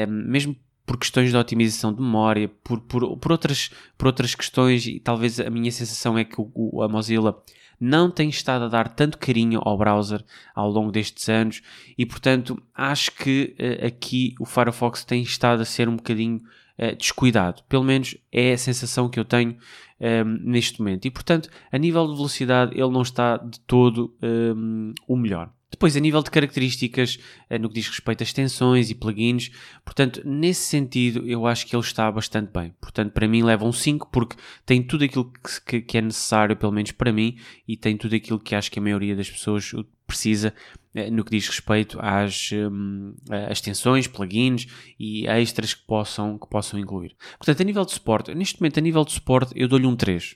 mesmo 0.08 0.56
por 0.86 0.98
questões 0.98 1.30
de 1.30 1.36
otimização 1.36 1.92
de 1.92 2.00
memória, 2.00 2.48
por, 2.64 2.80
por, 2.80 3.16
por, 3.16 3.30
outras, 3.30 3.70
por 3.96 4.08
outras 4.08 4.34
questões, 4.34 4.86
e 4.86 4.98
talvez 4.98 5.38
a 5.38 5.48
minha 5.48 5.70
sensação 5.70 6.18
é 6.18 6.24
que 6.24 6.34
o, 6.38 6.82
a 6.82 6.88
Mozilla 6.88 7.40
não 7.80 8.10
tem 8.10 8.28
estado 8.28 8.64
a 8.64 8.68
dar 8.68 8.88
tanto 8.88 9.16
carinho 9.16 9.60
ao 9.64 9.78
browser 9.78 10.22
ao 10.54 10.68
longo 10.68 10.92
destes 10.92 11.28
anos 11.28 11.62
e, 11.96 12.04
portanto, 12.04 12.60
acho 12.74 13.12
que 13.12 13.56
uh, 13.58 13.86
aqui 13.86 14.34
o 14.38 14.44
Firefox 14.44 15.04
tem 15.04 15.22
estado 15.22 15.62
a 15.62 15.64
ser 15.64 15.88
um 15.88 15.96
bocadinho 15.96 16.42
uh, 16.78 16.94
descuidado. 16.96 17.62
Pelo 17.68 17.84
menos 17.84 18.16
é 18.30 18.52
a 18.52 18.58
sensação 18.58 19.08
que 19.08 19.18
eu 19.18 19.24
tenho 19.24 19.56
um, 20.00 20.24
neste 20.42 20.80
momento. 20.80 21.06
E, 21.06 21.10
portanto, 21.10 21.48
a 21.72 21.78
nível 21.78 22.06
de 22.06 22.16
velocidade, 22.16 22.72
ele 22.74 22.90
não 22.90 23.02
está 23.02 23.38
de 23.38 23.60
todo 23.60 24.14
um, 24.22 24.92
o 25.06 25.16
melhor. 25.16 25.50
Depois, 25.70 25.96
a 25.96 26.00
nível 26.00 26.22
de 26.22 26.30
características, 26.30 27.18
eh, 27.48 27.58
no 27.58 27.68
que 27.68 27.76
diz 27.76 27.88
respeito 27.88 28.22
a 28.22 28.24
extensões 28.24 28.90
e 28.90 28.94
plugins, 28.94 29.50
portanto, 29.84 30.20
nesse 30.24 30.62
sentido, 30.62 31.26
eu 31.26 31.46
acho 31.46 31.64
que 31.66 31.76
ele 31.76 31.82
está 31.82 32.10
bastante 32.10 32.50
bem. 32.52 32.74
Portanto, 32.80 33.12
para 33.12 33.28
mim, 33.28 33.42
leva 33.42 33.64
um 33.64 33.72
5, 33.72 34.08
porque 34.10 34.36
tem 34.66 34.82
tudo 34.82 35.04
aquilo 35.04 35.32
que, 35.64 35.96
é 35.96 36.00
necessário, 36.00 36.56
pelo 36.56 36.72
menos 36.72 36.90
para 36.90 37.12
mim, 37.12 37.36
e 37.68 37.76
tem 37.76 37.96
tudo 37.96 38.16
aquilo 38.16 38.40
que 38.40 38.54
acho 38.54 38.70
que 38.70 38.80
a 38.80 38.82
maioria 38.82 39.14
das 39.14 39.30
pessoas 39.30 39.72
precisa 40.06 40.52
eh, 40.92 41.08
no 41.08 41.24
que 41.24 41.30
diz 41.30 41.46
respeito 41.46 41.98
às, 42.00 42.50
um, 42.52 43.14
extensões, 43.48 44.08
plugins 44.08 44.66
e 44.98 45.24
extras 45.28 45.72
que 45.72 45.86
possam, 45.86 46.36
que 46.36 46.48
possam 46.48 46.80
incluir. 46.80 47.14
Portanto, 47.38 47.60
a 47.60 47.64
nível 47.64 47.84
de 47.84 47.92
suporte, 47.92 48.34
neste 48.34 48.60
momento, 48.60 48.78
a 48.78 48.82
nível 48.82 49.04
de 49.04 49.12
suporte, 49.12 49.52
eu 49.54 49.68
dou-lhe 49.68 49.86
um 49.86 49.94
3. 49.94 50.34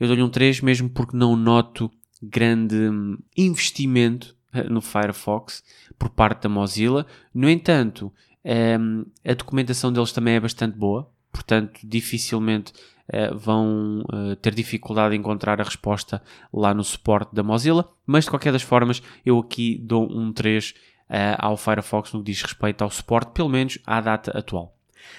Eu 0.00 0.06
dou-lhe 0.06 0.22
um 0.22 0.30
3 0.30 0.62
mesmo 0.62 0.88
porque 0.88 1.14
não 1.14 1.36
noto 1.36 1.90
grande 2.22 2.74
hum, 2.74 3.18
investimento 3.36 4.34
no 4.68 4.80
Firefox 4.80 5.62
por 5.98 6.10
parte 6.10 6.42
da 6.42 6.48
Mozilla. 6.48 7.06
No 7.34 7.48
entanto, 7.48 8.12
um, 8.44 8.50
ehm, 8.50 9.04
a 9.24 9.34
documentação 9.34 9.92
deles 9.92 10.12
também 10.12 10.34
é 10.34 10.40
bastante 10.40 10.76
boa, 10.76 11.10
portanto, 11.32 11.80
dificilmente 11.84 12.72
uh, 13.08 13.36
vão 13.36 14.04
uh, 14.12 14.36
ter 14.36 14.54
dificuldade 14.54 15.14
em 15.14 15.18
encontrar 15.18 15.60
a 15.60 15.64
resposta 15.64 16.22
lá 16.52 16.74
no 16.74 16.84
suporte 16.84 17.34
da 17.34 17.42
Mozilla, 17.42 17.88
mas 18.06 18.24
de 18.24 18.30
qualquer 18.30 18.52
das 18.52 18.62
formas 18.62 19.02
eu 19.24 19.38
aqui 19.38 19.78
dou 19.82 20.10
um 20.10 20.32
3 20.32 20.74
ao 21.36 21.58
Firefox 21.58 22.10
no 22.14 22.20
que 22.20 22.32
diz 22.32 22.40
respeito 22.40 22.82
ao 22.82 22.88
suporte, 22.88 23.32
pelo 23.32 23.50
menos 23.50 23.78
à 23.86 24.00
data 24.00 24.30
atual. 24.30 24.74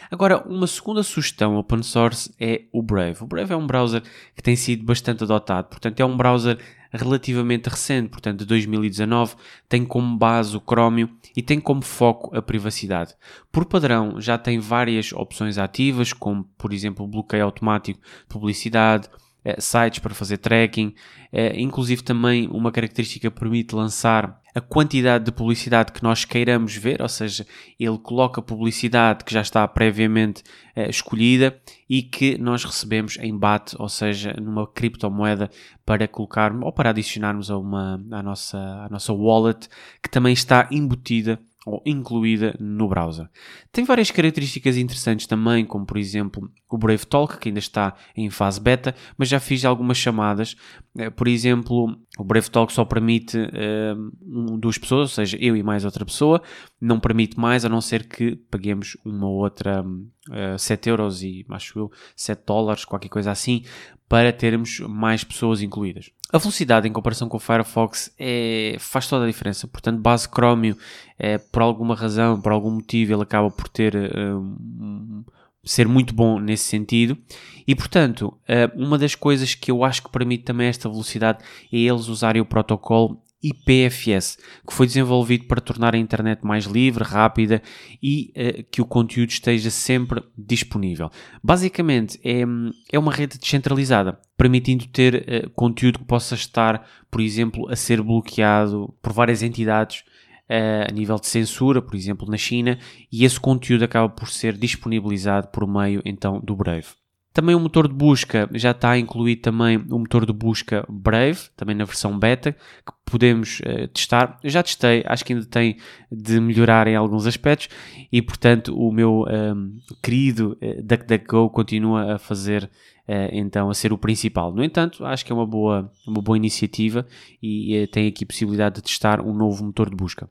Agora, 0.09 0.43
uma 0.47 0.67
segunda 0.67 1.03
sugestão 1.03 1.55
open 1.55 1.83
source 1.83 2.33
é 2.39 2.63
o 2.71 2.81
Brave. 2.81 3.23
O 3.23 3.27
Brave 3.27 3.53
é 3.53 3.55
um 3.55 3.67
browser 3.67 4.01
que 4.35 4.41
tem 4.41 4.55
sido 4.55 4.83
bastante 4.83 5.23
adotado, 5.23 5.67
portanto, 5.67 5.99
é 5.99 6.05
um 6.05 6.15
browser 6.15 6.57
relativamente 6.93 7.69
recente, 7.69 8.09
portanto, 8.09 8.39
de 8.39 8.45
2019, 8.45 9.35
tem 9.67 9.83
como 9.83 10.17
base 10.17 10.55
o 10.55 10.61
Chromium 10.61 11.09
e 11.35 11.41
tem 11.41 11.59
como 11.59 11.81
foco 11.81 12.35
a 12.35 12.41
privacidade. 12.41 13.15
Por 13.51 13.65
padrão, 13.65 14.21
já 14.21 14.37
tem 14.37 14.59
várias 14.59 15.11
opções 15.11 15.57
ativas, 15.57 16.13
como, 16.13 16.43
por 16.57 16.71
exemplo, 16.71 17.07
bloqueio 17.07 17.45
automático 17.45 17.99
de 17.99 18.27
publicidade, 18.27 19.09
eh, 19.43 19.59
sites 19.59 19.99
para 19.99 20.13
fazer 20.13 20.37
tracking, 20.37 20.93
eh, 21.31 21.59
inclusive 21.59 22.03
também 22.03 22.47
uma 22.47 22.71
característica 22.71 23.31
permite 23.31 23.75
lançar 23.75 24.42
a 24.55 24.61
quantidade 24.61 25.25
de 25.25 25.31
publicidade 25.31 25.91
que 25.91 26.03
nós 26.03 26.25
queiramos 26.25 26.75
ver, 26.75 27.01
ou 27.01 27.09
seja, 27.09 27.45
ele 27.79 27.97
coloca 27.97 28.41
publicidade 28.41 29.23
que 29.23 29.33
já 29.33 29.41
está 29.41 29.67
previamente 29.67 30.43
uh, 30.75 30.89
escolhida 30.89 31.59
e 31.89 32.03
que 32.03 32.37
nós 32.37 32.63
recebemos 32.63 33.17
em 33.19 33.35
BAT, 33.37 33.73
ou 33.79 33.89
seja, 33.89 34.33
numa 34.39 34.67
criptomoeda 34.67 35.49
para 35.85 36.07
colocar 36.07 36.55
ou 36.55 36.71
para 36.71 36.91
adicionarmos 36.91 37.49
a 37.49 37.57
uma 37.57 38.03
à 38.11 38.21
nossa 38.21 38.57
à 38.57 38.89
nossa 38.89 39.11
wallet 39.13 39.67
que 40.01 40.09
também 40.09 40.33
está 40.33 40.67
embutida 40.71 41.39
ou 41.65 41.81
incluída 41.85 42.55
no 42.59 42.87
browser. 42.87 43.29
Tem 43.71 43.85
várias 43.85 44.11
características 44.11 44.77
interessantes 44.77 45.25
também, 45.25 45.65
como 45.65 45.85
por 45.85 45.97
exemplo 45.97 46.51
o 46.73 46.77
Brave 46.77 47.05
Talk, 47.05 47.37
que 47.37 47.49
ainda 47.49 47.59
está 47.59 47.93
em 48.17 48.31
fase 48.31 48.59
beta, 48.59 48.95
mas 49.15 49.29
já 49.29 49.39
fiz 49.39 49.63
algumas 49.63 49.95
chamadas. 49.95 50.55
Eh, 50.97 51.11
por 51.11 51.27
exemplo, 51.27 51.95
o 52.17 52.23
Brave 52.23 52.49
Talk 52.49 52.73
só 52.73 52.83
permite 52.83 53.37
uh, 53.37 54.57
duas 54.57 54.79
pessoas, 54.79 55.11
ou 55.11 55.15
seja, 55.15 55.37
eu 55.39 55.55
e 55.55 55.61
mais 55.61 55.85
outra 55.85 56.03
pessoa, 56.03 56.41
não 56.81 56.99
permite 56.99 57.39
mais 57.39 57.63
a 57.63 57.69
não 57.69 57.79
ser 57.79 58.07
que 58.07 58.35
paguemos 58.49 58.97
uma 59.05 59.27
ou 59.27 59.35
outra 59.35 59.83
uh, 59.83 60.57
7 60.57 60.89
euros 60.89 61.21
e 61.21 61.45
acho 61.49 61.77
eu 61.77 61.91
7 62.15 62.43
dólares, 62.43 62.85
qualquer 62.85 63.09
coisa 63.09 63.29
assim, 63.29 63.63
para 64.09 64.33
termos 64.33 64.79
mais 64.79 65.23
pessoas 65.23 65.61
incluídas. 65.61 66.09
A 66.31 66.39
velocidade 66.39 66.87
em 66.87 66.91
comparação 66.91 67.29
com 67.29 67.37
o 67.37 67.39
Firefox 67.39 68.11
é, 68.17 68.77
faz 68.79 69.07
toda 69.07 69.25
a 69.25 69.27
diferença. 69.27 69.67
Portanto, 69.67 70.01
base 70.01 70.27
Chromium, 70.27 70.75
é, 71.19 71.37
por 71.37 71.61
alguma 71.61 71.95
razão, 71.95 72.41
por 72.41 72.51
algum 72.51 72.71
motivo, 72.71 73.13
ele 73.13 73.21
acaba 73.21 73.51
por 73.51 73.67
ter 73.69 73.95
um, 73.95 75.23
ser 75.63 75.87
muito 75.87 76.13
bom 76.13 76.39
nesse 76.39 76.65
sentido. 76.65 77.17
E 77.65 77.73
portanto, 77.73 78.37
uma 78.75 78.97
das 78.97 79.15
coisas 79.15 79.55
que 79.55 79.71
eu 79.71 79.83
acho 79.83 80.03
que 80.03 80.11
permite 80.11 80.43
também 80.43 80.67
esta 80.67 80.89
velocidade 80.89 81.43
é 81.71 81.77
eles 81.77 82.07
usarem 82.07 82.41
o 82.41 82.45
protocolo 82.45 83.23
IPFS, 83.43 84.37
que 84.65 84.73
foi 84.73 84.87
desenvolvido 84.87 85.45
para 85.45 85.59
tornar 85.59 85.93
a 85.93 85.97
internet 85.97 86.45
mais 86.45 86.63
livre, 86.63 87.03
rápida 87.03 87.61
e 88.01 88.31
uh, 88.37 88.63
que 88.71 88.81
o 88.81 88.85
conteúdo 88.85 89.31
esteja 89.31 89.69
sempre 89.69 90.23
disponível. 90.37 91.11
Basicamente, 91.43 92.17
é, 92.23 92.43
é 92.91 92.97
uma 92.97 93.11
rede 93.11 93.37
descentralizada, 93.37 94.17
permitindo 94.37 94.87
ter 94.87 95.15
uh, 95.15 95.49
conteúdo 95.49 95.99
que 95.99 96.05
possa 96.05 96.35
estar, 96.35 96.87
por 97.11 97.19
exemplo, 97.19 97.69
a 97.69 97.75
ser 97.75 98.01
bloqueado 98.01 98.93
por 99.01 99.11
várias 99.11 99.43
entidades 99.43 100.05
a 100.49 100.91
nível 100.91 101.17
de 101.17 101.27
censura, 101.27 101.81
por 101.81 101.95
exemplo, 101.95 102.29
na 102.29 102.37
China, 102.37 102.77
e 103.11 103.25
esse 103.25 103.39
conteúdo 103.39 103.83
acaba 103.83 104.09
por 104.09 104.29
ser 104.29 104.57
disponibilizado 104.57 105.47
por 105.47 105.67
meio 105.67 106.01
então 106.05 106.39
do 106.39 106.55
Brave. 106.55 106.87
Também 107.33 107.55
o 107.55 107.59
motor 107.59 107.87
de 107.87 107.95
busca 107.95 108.47
já 108.53 108.69
está 108.69 108.95
incluído 108.95 109.41
também 109.41 109.77
o 109.89 109.97
motor 109.97 110.23
de 110.23 110.31
busca 110.31 110.85
Brave, 110.87 111.39
também 111.57 111.75
na 111.75 111.83
versão 111.83 112.17
beta, 112.17 112.51
que 112.51 112.93
podemos 113.03 113.59
uh, 113.61 113.87
testar. 113.87 114.37
Eu 114.43 114.51
já 114.51 114.61
testei, 114.61 115.03
acho 115.07 115.25
que 115.25 115.33
ainda 115.33 115.45
tem 115.47 115.77
de 116.11 116.39
melhorar 116.39 116.87
em 116.87 116.95
alguns 116.95 117.25
aspectos 117.25 117.69
e, 118.11 118.21
portanto, 118.21 118.77
o 118.77 118.91
meu 118.91 119.23
um, 119.23 119.27
ehm, 119.27 119.71
querido 120.03 120.55
uh, 120.61 120.83
DuckDuckGo 120.83 121.49
continua 121.49 122.13
a 122.13 122.19
fazer 122.19 122.69
então 123.07 123.69
a 123.69 123.73
ser 123.73 123.91
o 123.91 123.97
principal. 123.97 124.53
No 124.53 124.63
entanto, 124.63 125.05
acho 125.05 125.25
que 125.25 125.31
é 125.31 125.35
uma 125.35 125.45
boa, 125.45 125.91
uma 126.07 126.21
boa 126.21 126.37
iniciativa 126.37 127.05
e 127.41 127.83
uh, 127.83 127.87
tem 127.87 128.07
aqui 128.07 128.25
possibilidade 128.25 128.75
de 128.75 128.83
testar 128.83 129.19
um 129.21 129.33
novo 129.33 129.63
motor 129.63 129.89
de 129.89 129.95
busca. 129.95 130.29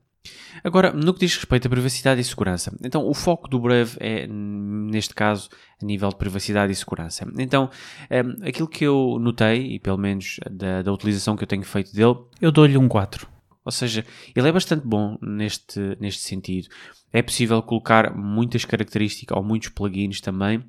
Agora, 0.63 0.93
no 0.93 1.13
que 1.13 1.19
diz 1.19 1.35
respeito 1.35 1.67
à 1.67 1.69
privacidade 1.69 2.21
e 2.21 2.23
segurança, 2.23 2.73
então 2.81 3.05
o 3.05 3.13
foco 3.13 3.49
do 3.49 3.59
Brave 3.59 3.97
é, 3.99 4.25
neste 4.25 5.13
caso, 5.13 5.49
a 5.81 5.85
nível 5.85 6.07
de 6.09 6.15
privacidade 6.15 6.71
e 6.71 6.75
segurança. 6.75 7.27
Então, 7.37 7.69
um, 8.09 8.15
ehm, 8.15 8.35
aquilo 8.47 8.67
que 8.67 8.85
eu 8.85 9.17
notei, 9.19 9.73
e 9.73 9.79
pelo 9.79 9.97
menos 9.97 10.39
da, 10.49 10.81
da 10.81 10.93
utilização 10.93 11.35
que 11.35 11.43
eu 11.43 11.47
tenho 11.47 11.63
feito 11.63 11.93
dele, 11.93 12.15
eu 12.39 12.51
dou-lhe 12.51 12.77
um 12.77 12.87
4. 12.87 13.27
Ou 13.65 13.71
seja, 13.71 14.05
ele 14.35 14.47
é 14.47 14.51
bastante 14.51 14.85
bom 14.85 15.17
neste, 15.21 15.79
neste 15.99 16.21
sentido. 16.21 16.69
É 17.11 17.21
possível 17.21 17.61
colocar 17.61 18.15
muitas 18.15 18.63
características 18.65 19.35
ou 19.35 19.43
muitos 19.43 19.69
plugins 19.69 20.21
também 20.21 20.63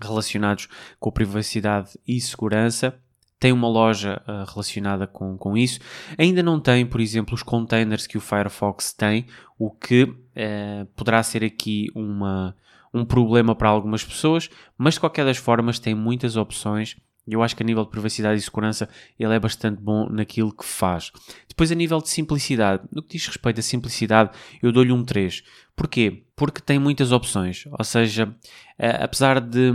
relacionados 0.00 0.68
com 0.98 1.10
privacidade 1.10 1.98
e 2.06 2.20
segurança 2.20 2.98
tem 3.40 3.52
uma 3.52 3.68
loja 3.68 4.20
uh, 4.28 4.44
relacionada 4.50 5.06
com, 5.06 5.38
com 5.38 5.56
isso. 5.56 5.80
Ainda 6.18 6.42
não 6.42 6.60
tem, 6.60 6.84
por 6.84 7.00
exemplo, 7.00 7.34
os 7.34 7.42
containers 7.42 8.06
que 8.06 8.18
o 8.18 8.20
Firefox 8.20 8.92
tem, 8.92 9.26
o 9.58 9.70
que 9.70 10.02
uh, 10.02 10.86
poderá 10.94 11.22
ser 11.22 11.42
aqui 11.42 11.90
uma, 11.94 12.54
um 12.92 13.02
problema 13.02 13.54
para 13.54 13.70
algumas 13.70 14.04
pessoas, 14.04 14.50
mas 14.76 14.94
de 14.94 15.00
qualquer 15.00 15.24
das 15.24 15.38
formas 15.38 15.78
tem 15.78 15.94
muitas 15.94 16.36
opções. 16.36 16.96
Eu 17.32 17.42
acho 17.42 17.56
que 17.56 17.62
a 17.62 17.66
nível 17.66 17.84
de 17.84 17.90
privacidade 17.90 18.38
e 18.38 18.42
segurança 18.42 18.88
ele 19.18 19.34
é 19.34 19.38
bastante 19.38 19.80
bom 19.80 20.08
naquilo 20.08 20.52
que 20.52 20.64
faz. 20.64 21.12
Depois, 21.48 21.70
a 21.70 21.74
nível 21.74 21.98
de 22.00 22.08
simplicidade, 22.08 22.82
no 22.92 23.02
que 23.02 23.16
diz 23.16 23.26
respeito 23.26 23.60
à 23.60 23.62
simplicidade, 23.62 24.30
eu 24.62 24.72
dou-lhe 24.72 24.92
um 24.92 25.04
3. 25.04 25.42
Porquê? 25.76 26.24
Porque 26.34 26.60
tem 26.60 26.78
muitas 26.78 27.12
opções. 27.12 27.64
Ou 27.70 27.84
seja, 27.84 28.26
uh, 28.26 29.04
apesar 29.04 29.40
de 29.40 29.72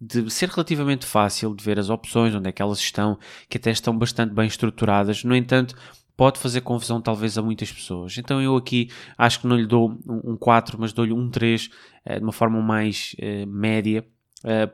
de 0.00 0.30
ser 0.30 0.48
relativamente 0.48 1.04
fácil 1.04 1.54
de 1.54 1.62
ver 1.62 1.78
as 1.78 1.90
opções, 1.90 2.34
onde 2.34 2.48
é 2.48 2.52
que 2.52 2.62
elas 2.62 2.78
estão, 2.78 3.18
que 3.50 3.58
até 3.58 3.70
estão 3.70 3.96
bastante 3.96 4.32
bem 4.32 4.46
estruturadas. 4.46 5.22
No 5.24 5.36
entanto, 5.36 5.74
pode 6.16 6.38
fazer 6.38 6.62
confusão 6.62 7.00
talvez 7.00 7.36
a 7.36 7.42
muitas 7.42 7.70
pessoas. 7.70 8.16
Então 8.16 8.40
eu 8.40 8.56
aqui 8.56 8.90
acho 9.18 9.40
que 9.40 9.46
não 9.46 9.56
lhe 9.56 9.66
dou 9.66 9.98
um 10.06 10.36
4, 10.36 10.78
mas 10.80 10.92
dou-lhe 10.92 11.12
um 11.12 11.28
3 11.28 11.68
eh, 12.04 12.18
de 12.18 12.22
uma 12.22 12.32
forma 12.32 12.62
mais 12.62 13.14
média, 13.46 14.06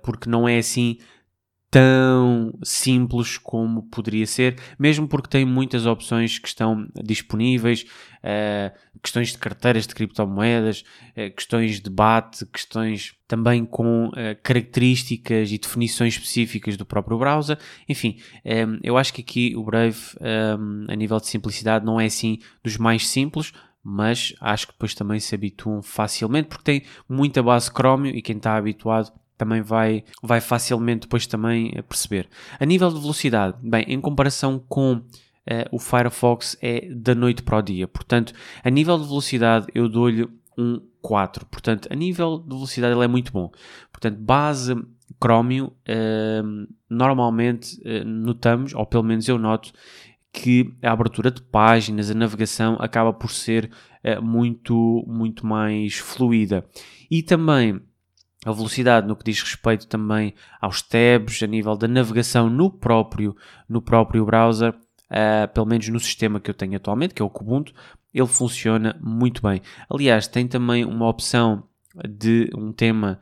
porque 0.02 0.30
não 0.30 0.49
é 0.49 0.58
assim 0.58 0.99
tão 1.70 2.56
simples 2.62 3.37
como 3.37 3.82
poderia 3.82 4.26
ser, 4.26 4.56
mesmo 4.78 5.06
porque 5.06 5.28
tem 5.28 5.44
muitas 5.44 5.85
opções 5.85 6.38
que 6.38 6.49
estão 6.49 6.88
disponíveis, 7.04 7.85
uh, 8.23 8.75
questões 9.02 9.32
de 9.32 9.38
carteiras 9.38 9.87
de 9.87 9.94
criptomoedas, 9.94 10.85
uh, 11.11 11.35
questões 11.35 11.80
de 11.80 11.90
BAT, 11.90 12.46
questões 12.52 13.14
também 13.26 13.64
com 13.64 14.08
uh, 14.08 14.12
características 14.42 15.50
e 15.50 15.58
definições 15.58 16.14
específicas 16.14 16.76
do 16.76 16.87
próprio 16.87 17.18
browser. 17.18 17.58
Enfim, 17.88 18.20
um, 18.44 18.78
eu 18.82 18.96
acho 18.96 19.12
que 19.12 19.20
aqui 19.20 19.54
o 19.56 19.62
Brave, 19.62 19.99
um, 20.58 20.87
a 20.88 20.94
nível 20.94 21.18
de 21.18 21.26
simplicidade, 21.26 21.85
não 21.85 22.00
é 22.00 22.06
assim 22.06 22.38
dos 22.62 22.78
mais 22.78 23.06
simples, 23.06 23.52
mas 23.82 24.35
acho 24.40 24.68
que 24.68 24.73
depois 24.73 24.94
também 24.94 25.20
se 25.20 25.35
habituam 25.35 25.82
facilmente, 25.82 26.49
porque 26.49 26.64
tem 26.64 26.82
muita 27.08 27.42
base 27.42 27.70
Chromium 27.70 28.14
e 28.14 28.23
quem 28.23 28.37
está 28.37 28.56
habituado 28.56 29.12
também 29.36 29.62
vai, 29.62 30.04
vai 30.22 30.40
facilmente 30.40 31.02
depois 31.02 31.26
também 31.26 31.72
eh, 31.74 31.82
perceber. 31.82 32.28
A 32.58 32.64
nível 32.64 32.90
de 32.90 33.00
velocidade, 33.00 33.56
bem, 33.62 33.84
em 33.86 34.00
comparação 34.00 34.58
com 34.58 34.94
uh, 34.94 35.02
o 35.70 35.78
Firefox 35.78 36.56
é 36.60 36.88
da 36.90 37.14
noite 37.14 37.42
para 37.42 37.58
o 37.58 37.62
dia. 37.62 37.86
Portanto, 37.86 38.32
a 38.64 38.70
nível 38.70 38.98
de 38.98 39.06
velocidade 39.06 39.66
eu 39.74 39.88
dou-lhe 39.88 40.28
um 40.56 40.80
4. 41.02 41.46
Portanto, 41.46 41.88
a 41.90 41.94
nível 41.94 42.38
de 42.38 42.54
velocidade 42.54 42.94
ele 42.94 43.04
é 43.04 43.08
muito 43.08 43.32
bom. 43.32 43.50
Portanto, 43.92 44.18
base 44.18 44.74
Chromium, 45.22 45.66
uh, 45.66 46.74
normalmente 46.88 47.80
uh, 47.80 48.04
notamos, 48.04 48.74
ou 48.74 48.86
pelo 48.86 49.04
menos 49.04 49.28
eu 49.28 49.38
noto, 49.38 49.72
que 50.32 50.74
a 50.82 50.92
abertura 50.92 51.30
de 51.30 51.40
páginas, 51.40 52.10
a 52.10 52.14
navegação 52.14 52.76
acaba 52.78 53.12
por 53.12 53.30
ser 53.30 53.70
muito, 54.22 55.02
muito 55.08 55.44
mais 55.44 55.96
fluida. 55.96 56.64
E 57.10 57.22
também 57.22 57.80
a 58.46 58.52
velocidade 58.52 59.08
no 59.08 59.16
que 59.16 59.24
diz 59.24 59.42
respeito 59.42 59.88
também 59.88 60.32
aos 60.60 60.80
tabs, 60.80 61.42
a 61.42 61.46
nível 61.48 61.76
da 61.76 61.88
navegação 61.88 62.48
no 62.48 62.70
próprio, 62.70 63.36
no 63.68 63.82
próprio 63.82 64.24
browser, 64.24 64.72
uh, 64.72 65.52
pelo 65.52 65.66
menos 65.66 65.88
no 65.88 65.98
sistema 65.98 66.38
que 66.38 66.48
eu 66.48 66.54
tenho 66.54 66.76
atualmente, 66.76 67.12
que 67.12 67.20
é 67.20 67.24
o 67.24 67.28
Kubuntu, 67.28 67.74
ele 68.14 68.28
funciona 68.28 68.96
muito 69.02 69.42
bem. 69.42 69.60
Aliás, 69.90 70.28
tem 70.28 70.46
também 70.46 70.84
uma 70.84 71.08
opção 71.08 71.64
de 72.08 72.48
um 72.56 72.72
tema 72.72 73.20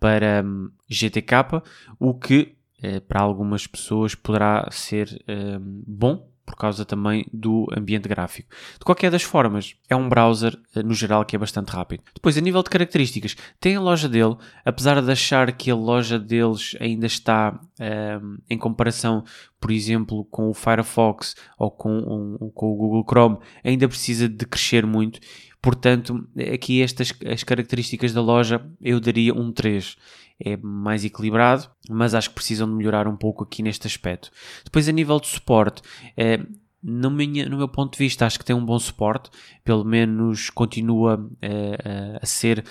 para 0.00 0.42
um, 0.44 0.70
GTK, 0.90 1.62
o 2.00 2.12
que 2.12 2.56
uh, 2.82 3.00
para 3.02 3.20
algumas 3.20 3.68
pessoas 3.68 4.16
poderá 4.16 4.68
ser 4.72 5.24
um, 5.28 5.84
bom, 5.86 6.28
por 6.44 6.56
causa 6.56 6.84
também 6.84 7.26
do 7.32 7.66
ambiente 7.76 8.08
gráfico. 8.08 8.48
De 8.78 8.84
qualquer 8.84 9.10
das 9.10 9.22
formas, 9.22 9.74
é 9.88 9.96
um 9.96 10.08
browser, 10.08 10.56
eh, 10.74 10.82
no 10.82 10.94
geral, 10.94 11.24
que 11.24 11.34
é 11.34 11.38
bastante 11.38 11.70
rápido. 11.70 12.02
Depois, 12.14 12.36
a 12.36 12.40
nível 12.40 12.62
de 12.62 12.70
características, 12.70 13.36
tem 13.58 13.76
a 13.76 13.80
loja 13.80 14.08
dele, 14.08 14.36
apesar 14.64 15.00
de 15.00 15.10
achar 15.10 15.50
que 15.52 15.70
a 15.70 15.74
loja 15.74 16.18
deles 16.18 16.76
ainda 16.80 17.06
está 17.06 17.58
um, 17.80 17.84
ehm, 17.84 18.36
em 18.50 18.58
comparação, 18.58 19.24
por 19.60 19.70
exemplo, 19.70 20.24
com 20.26 20.48
o 20.50 20.54
Firefox 20.54 21.34
ou 21.58 21.70
com, 21.70 21.98
um, 21.98 22.50
com 22.50 22.72
o 22.72 22.76
Google 22.76 23.04
Chrome, 23.08 23.38
ainda 23.64 23.88
precisa 23.88 24.28
de 24.28 24.44
crescer 24.46 24.84
muito. 24.86 25.20
Portanto, 25.64 26.28
aqui 26.52 26.82
estas 26.82 27.14
as 27.24 27.42
características 27.42 28.12
da 28.12 28.20
loja 28.20 28.60
eu 28.82 29.00
daria 29.00 29.32
um 29.32 29.50
3 29.50 29.96
é 30.40 30.56
mais 30.56 31.04
equilibrado, 31.04 31.68
mas 31.88 32.14
acho 32.14 32.28
que 32.30 32.34
precisam 32.34 32.68
de 32.68 32.74
melhorar 32.74 33.06
um 33.06 33.16
pouco 33.16 33.44
aqui 33.44 33.62
neste 33.62 33.86
aspecto. 33.86 34.30
Depois, 34.64 34.88
a 34.88 34.92
nível 34.92 35.20
de 35.20 35.28
suporte, 35.28 35.82
é, 36.16 36.40
no, 36.82 37.10
minha, 37.10 37.48
no 37.48 37.56
meu 37.56 37.68
ponto 37.68 37.92
de 37.92 37.98
vista, 37.98 38.26
acho 38.26 38.38
que 38.38 38.44
tem 38.44 38.54
um 38.54 38.64
bom 38.64 38.78
suporte, 38.78 39.30
pelo 39.64 39.84
menos 39.84 40.50
continua 40.50 41.16
uh, 41.16 42.18
a 42.20 42.26
ser 42.26 42.62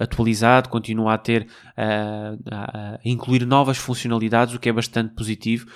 atualizado, 0.00 0.68
continua 0.68 1.14
a 1.14 1.18
ter 1.18 1.46
a 1.76 2.98
incluir 3.04 3.46
novas 3.46 3.78
funcionalidades, 3.78 4.54
o 4.54 4.58
que 4.58 4.68
é 4.68 4.72
bastante 4.72 5.14
positivo. 5.14 5.66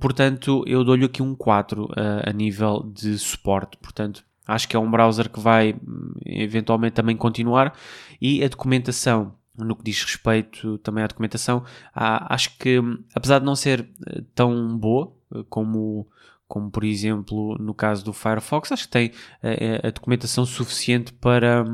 Portanto, 0.00 0.64
eu 0.66 0.82
dou-lhe 0.82 1.04
aqui 1.04 1.22
um 1.22 1.34
4 1.34 1.88
a 2.24 2.32
nível 2.32 2.82
de 2.92 3.18
suporte. 3.18 3.76
Portanto, 3.76 4.24
acho 4.46 4.66
que 4.66 4.74
é 4.74 4.78
um 4.78 4.90
browser 4.90 5.28
que 5.28 5.38
vai 5.38 5.76
eventualmente 6.24 6.94
também 6.94 7.16
continuar 7.16 7.76
e 8.20 8.42
a 8.42 8.48
documentação 8.48 9.34
no 9.58 9.76
que 9.76 9.84
diz 9.84 10.02
respeito 10.02 10.78
também 10.78 11.04
à 11.04 11.06
documentação, 11.06 11.64
acho 11.94 12.56
que, 12.58 12.78
apesar 13.14 13.38
de 13.38 13.44
não 13.44 13.56
ser 13.56 13.88
eh, 14.06 14.22
tão 14.34 14.76
boa 14.76 15.12
eh, 15.34 15.44
como, 15.48 16.08
como 16.46 16.70
por 16.70 16.84
exemplo 16.84 17.56
no 17.58 17.74
caso 17.74 18.04
do 18.04 18.12
Firefox, 18.12 18.72
acho 18.72 18.84
que 18.84 18.90
tem 18.90 19.12
a, 19.42 19.48
eh, 19.48 19.80
a 19.84 19.90
documentação 19.90 20.44
suficiente 20.44 21.12
para, 21.12 21.64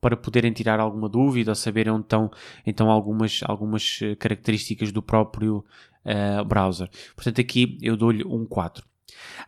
para 0.00 0.16
poderem 0.16 0.52
tirar 0.52 0.80
alguma 0.80 1.08
dúvida 1.08 1.50
ou 1.50 1.54
saberem 1.54 1.92
onde 1.92 2.04
estão 2.04 2.30
então 2.66 2.90
algumas, 2.90 3.40
algumas 3.44 4.00
características 4.18 4.92
do 4.92 5.02
próprio 5.02 5.64
uh, 6.04 6.44
browser. 6.44 6.88
Portanto, 7.14 7.40
aqui 7.40 7.78
eu 7.82 7.96
dou-lhe 7.96 8.24
um 8.24 8.46
4. 8.46 8.84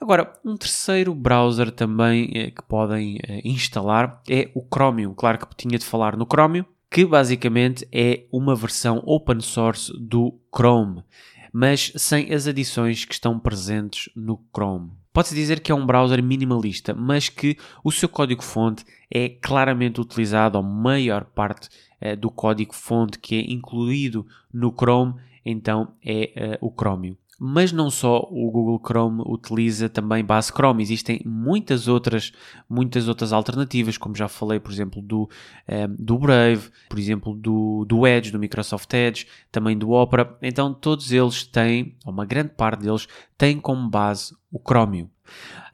Agora, 0.01 0.33
um 0.45 0.57
terceiro 0.57 1.15
browser 1.15 1.71
também 1.71 2.31
eh, 2.35 2.51
que 2.51 2.63
podem 2.63 3.19
eh, 3.23 3.41
instalar 3.45 4.21
é 4.29 4.51
o 4.55 4.63
Chromium. 4.63 5.15
Claro 5.15 5.39
que 5.39 5.57
tinha 5.57 5.79
de 5.79 5.85
falar 5.85 6.17
no 6.17 6.27
Chromium, 6.27 6.65
que 6.93 7.07
basicamente 7.07 7.89
é 7.91 8.27
uma 8.31 8.55
versão 8.55 9.03
open 9.07 9.41
source 9.41 9.91
do 9.99 10.39
Chrome, 10.55 11.03
mas 11.51 11.91
sem 11.97 12.31
as 12.35 12.47
adições 12.47 13.07
que 13.07 13.15
estão 13.15 13.41
presentes 13.41 14.11
no 14.15 14.39
Chrome. 14.55 14.91
Pode-se 15.11 15.35
dizer 15.35 15.61
que 15.61 15.73
é 15.73 15.75
um 15.75 15.87
browser 15.87 16.23
minimalista, 16.23 16.93
mas 16.93 17.31
que 17.31 17.57
o 17.83 17.91
seu 17.91 18.11
código-fonte 18.11 18.85
é 19.11 19.31
claramente 19.31 20.03
utilizado, 20.03 20.59
a 20.59 20.63
maior 20.63 21.25
parte 21.25 21.71
eh, 21.99 22.15
do 22.15 22.31
código-fonte 22.31 23.19
que 23.19 23.37
é 23.37 23.41
incluído 23.51 24.27
no 24.53 24.71
Chrome, 24.71 25.15
então 25.47 25.95
é 26.05 26.59
uh, 26.63 26.67
o 26.67 26.71
Chromium 26.71 27.17
mas 27.45 27.73
não 27.73 27.91
só 27.91 28.21
o 28.31 28.49
Google 28.53 28.81
Chrome 28.87 29.21
utiliza 29.27 29.89
também 29.89 30.25
base 30.25 30.53
Chrome, 30.53 30.81
existem 30.81 31.21
muitas 31.27 31.89
outras, 31.89 32.33
muitas 32.71 33.09
outras 33.09 33.33
alternativas, 33.33 33.99
como 33.99 34.15
já 34.15 34.29
falei, 34.29 34.61
por 34.61 34.71
exemplo, 34.71 35.03
do, 35.03 35.23
um, 35.23 35.29
eh, 35.67 35.89
do 35.89 36.17
Brave, 36.21 36.71
por 36.89 37.01
exemplo, 37.01 37.35
do, 37.35 37.85
do 37.85 38.07
Edge, 38.07 38.31
do 38.31 38.39
Microsoft 38.39 38.95
Edge, 38.95 39.27
também 39.51 39.77
do 39.77 39.91
Opera. 39.91 40.39
Então, 40.41 40.73
todos 40.73 41.11
eles 41.11 41.43
têm, 41.43 41.97
ou 42.07 42.13
uma 42.13 42.25
grande 42.25 42.51
parte 42.51 42.83
deles, 42.83 43.09
têm 43.37 43.59
como 43.59 43.91
base 43.91 44.33
o 44.53 44.61
Chromium. 44.61 45.09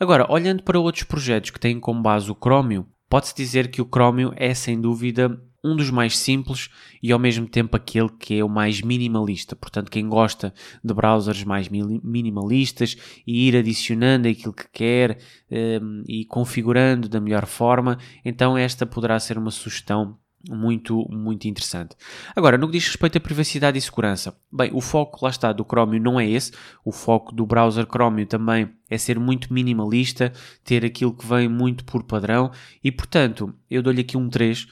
Agora, 0.00 0.26
olhando 0.32 0.62
para 0.62 0.80
outros 0.80 1.04
projetos 1.04 1.50
que 1.50 1.60
têm 1.60 1.78
como 1.78 2.00
base 2.00 2.30
o 2.30 2.34
Chromium, 2.34 2.87
pode-se 3.10 3.37
dizer 3.37 3.70
que 3.70 3.82
o 3.82 3.88
Chromium 3.92 4.32
é 4.37 4.54
sem 4.54 4.80
dúvida 4.80 5.38
um 5.68 5.76
dos 5.76 5.90
mais 5.90 6.18
simples 6.18 6.68
e 7.02 7.12
ao 7.12 7.18
mesmo 7.18 7.46
tempo 7.46 7.76
aquele 7.76 8.08
que 8.08 8.38
é 8.38 8.44
o 8.44 8.48
mais 8.48 8.80
minimalista. 8.80 9.54
Portanto, 9.54 9.90
quem 9.90 10.08
gosta 10.08 10.52
de 10.82 10.94
browsers 10.94 11.44
mais 11.44 11.68
minimalistas 11.68 12.96
e 13.26 13.48
ir 13.48 13.56
adicionando 13.56 14.28
aquilo 14.28 14.52
que 14.52 14.68
quer 14.72 15.18
um, 15.50 16.02
e 16.06 16.25
configurando 16.25 17.08
da 17.08 17.20
melhor 17.20 17.46
forma, 17.46 17.98
então 18.25 18.56
esta 18.56 18.87
poderá 18.87 19.18
ser 19.18 19.38
uma 19.38 19.50
sugestão 19.50 20.18
muito, 20.48 21.07
muito 21.11 21.48
interessante. 21.48 21.96
Agora, 22.35 22.57
no 22.57 22.66
que 22.66 22.74
diz 22.74 22.87
respeito 22.87 23.18
à 23.18 23.20
privacidade 23.20 23.76
e 23.76 23.81
segurança, 23.81 24.37
bem, 24.52 24.70
o 24.72 24.81
foco, 24.81 25.24
lá 25.24 25.31
está, 25.31 25.52
do 25.52 25.64
Chromium 25.64 26.02
não 26.02 26.20
é 26.20 26.28
esse, 26.28 26.52
o 26.85 26.92
foco 26.92 27.35
do 27.35 27.44
browser 27.44 27.87
Chromium 27.87 28.26
também 28.26 28.70
é 28.88 28.96
ser 28.96 29.18
muito 29.18 29.52
minimalista, 29.52 30.33
ter 30.64 30.85
aquilo 30.85 31.12
que 31.12 31.26
vem 31.26 31.48
muito 31.48 31.85
por 31.85 32.04
padrão 32.04 32.50
e, 32.83 32.92
portanto, 32.92 33.52
eu 33.70 33.83
dou-lhe 33.83 34.00
aqui 34.00 34.16
um 34.16 34.28
3 34.28 34.66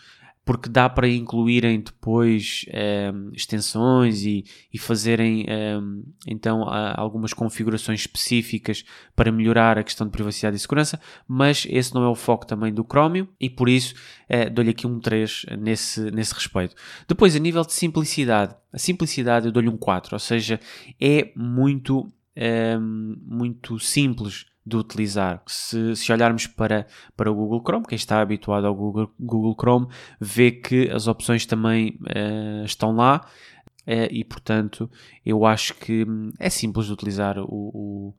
porque 0.46 0.68
dá 0.68 0.88
para 0.88 1.08
incluírem 1.08 1.80
depois 1.80 2.64
um, 2.68 2.78
ehm, 2.78 3.30
extensões 3.34 4.22
e, 4.22 4.44
e 4.72 4.78
fazerem 4.78 5.44
um, 5.44 5.50
ehm, 5.50 6.02
então 6.24 6.62
algumas 6.68 7.34
configurações 7.34 8.00
específicas 8.02 8.84
para 9.16 9.32
melhorar 9.32 9.76
a 9.76 9.82
questão 9.82 10.06
de 10.06 10.12
privacidade 10.12 10.56
e 10.56 10.60
segurança, 10.60 11.00
mas 11.26 11.66
esse 11.68 11.92
não 11.92 12.04
é 12.04 12.08
o 12.08 12.14
foco 12.14 12.46
também 12.46 12.72
do 12.72 12.86
Chromium 12.88 13.26
e 13.40 13.50
por 13.50 13.68
isso 13.68 13.96
uh, 14.30 14.48
dou-lhe 14.48 14.70
aqui 14.70 14.86
um 14.86 15.00
3 15.00 15.46
nesse, 15.58 16.12
nesse 16.12 16.32
respeito. 16.32 16.76
Depois, 17.08 17.34
a 17.34 17.40
nível 17.40 17.64
de 17.64 17.72
simplicidade, 17.72 18.54
a 18.72 18.78
simplicidade 18.78 19.46
eu 19.46 19.52
dou-lhe 19.52 19.68
um 19.68 19.76
4, 19.76 20.14
ou 20.14 20.20
seja, 20.20 20.60
é 21.00 21.32
muito, 21.34 22.02
um, 22.02 22.12
ehm, 22.36 23.16
muito 23.26 23.80
simples 23.80 24.46
de 24.66 24.76
utilizar. 24.76 25.40
Se, 25.46 25.94
se, 25.94 26.12
olharmos 26.12 26.48
para, 26.48 26.86
para 27.16 27.30
o 27.30 27.34
Google 27.34 27.62
Chrome, 27.64 27.86
quem 27.86 27.96
está 27.96 28.20
habituado 28.20 28.66
ao 28.66 28.74
Google, 28.74 29.10
Google 29.18 29.54
Chrome, 29.54 29.86
vê 30.20 30.50
que 30.50 30.90
as 30.90 31.06
opções 31.06 31.46
também 31.46 31.98
uh, 32.02 32.64
estão 32.64 32.96
lá 32.96 33.24
uh, 33.86 34.08
e, 34.10 34.24
portanto, 34.24 34.90
eu 35.24 35.46
acho 35.46 35.74
que 35.74 36.04
hum, 36.04 36.32
é 36.40 36.50
simples 36.50 36.86
de 36.86 36.92
utilizar 36.92 37.38
o, 37.38 37.44
o, 37.44 38.14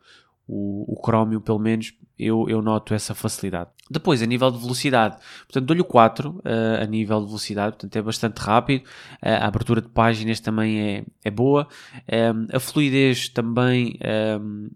o, 0.48 0.94
o 0.94 1.02
Chromium, 1.06 1.42
pelo 1.42 1.60
menos 1.60 1.94
eu, 2.18 2.50
eu 2.50 2.62
noto 2.62 2.94
essa 2.94 3.14
facilidade. 3.14 3.70
Depois, 3.90 4.22
a 4.22 4.26
nível 4.26 4.50
de 4.50 4.58
velocidade, 4.58 5.18
portanto, 5.46 5.66
dou-lhe 5.66 5.82
o 5.82 5.86
4 5.86 6.30
uh, 6.30 6.42
a 6.82 6.86
nível 6.86 7.20
de 7.22 7.28
velocidade, 7.28 7.74
portanto, 7.74 7.96
é 7.96 8.02
bastante 8.02 8.38
rápido. 8.40 8.84
Uh, 9.22 9.44
a 9.44 9.48
abertura 9.48 9.82
de 9.82 9.90
páginas 9.90 10.40
também 10.40 10.80
é, 10.80 11.06
é 11.24 11.32
boa. 11.32 11.68
Um, 12.12 12.56
a 12.56 12.60
fluidez 12.60 13.30
também 13.30 14.00
um, 14.42 14.70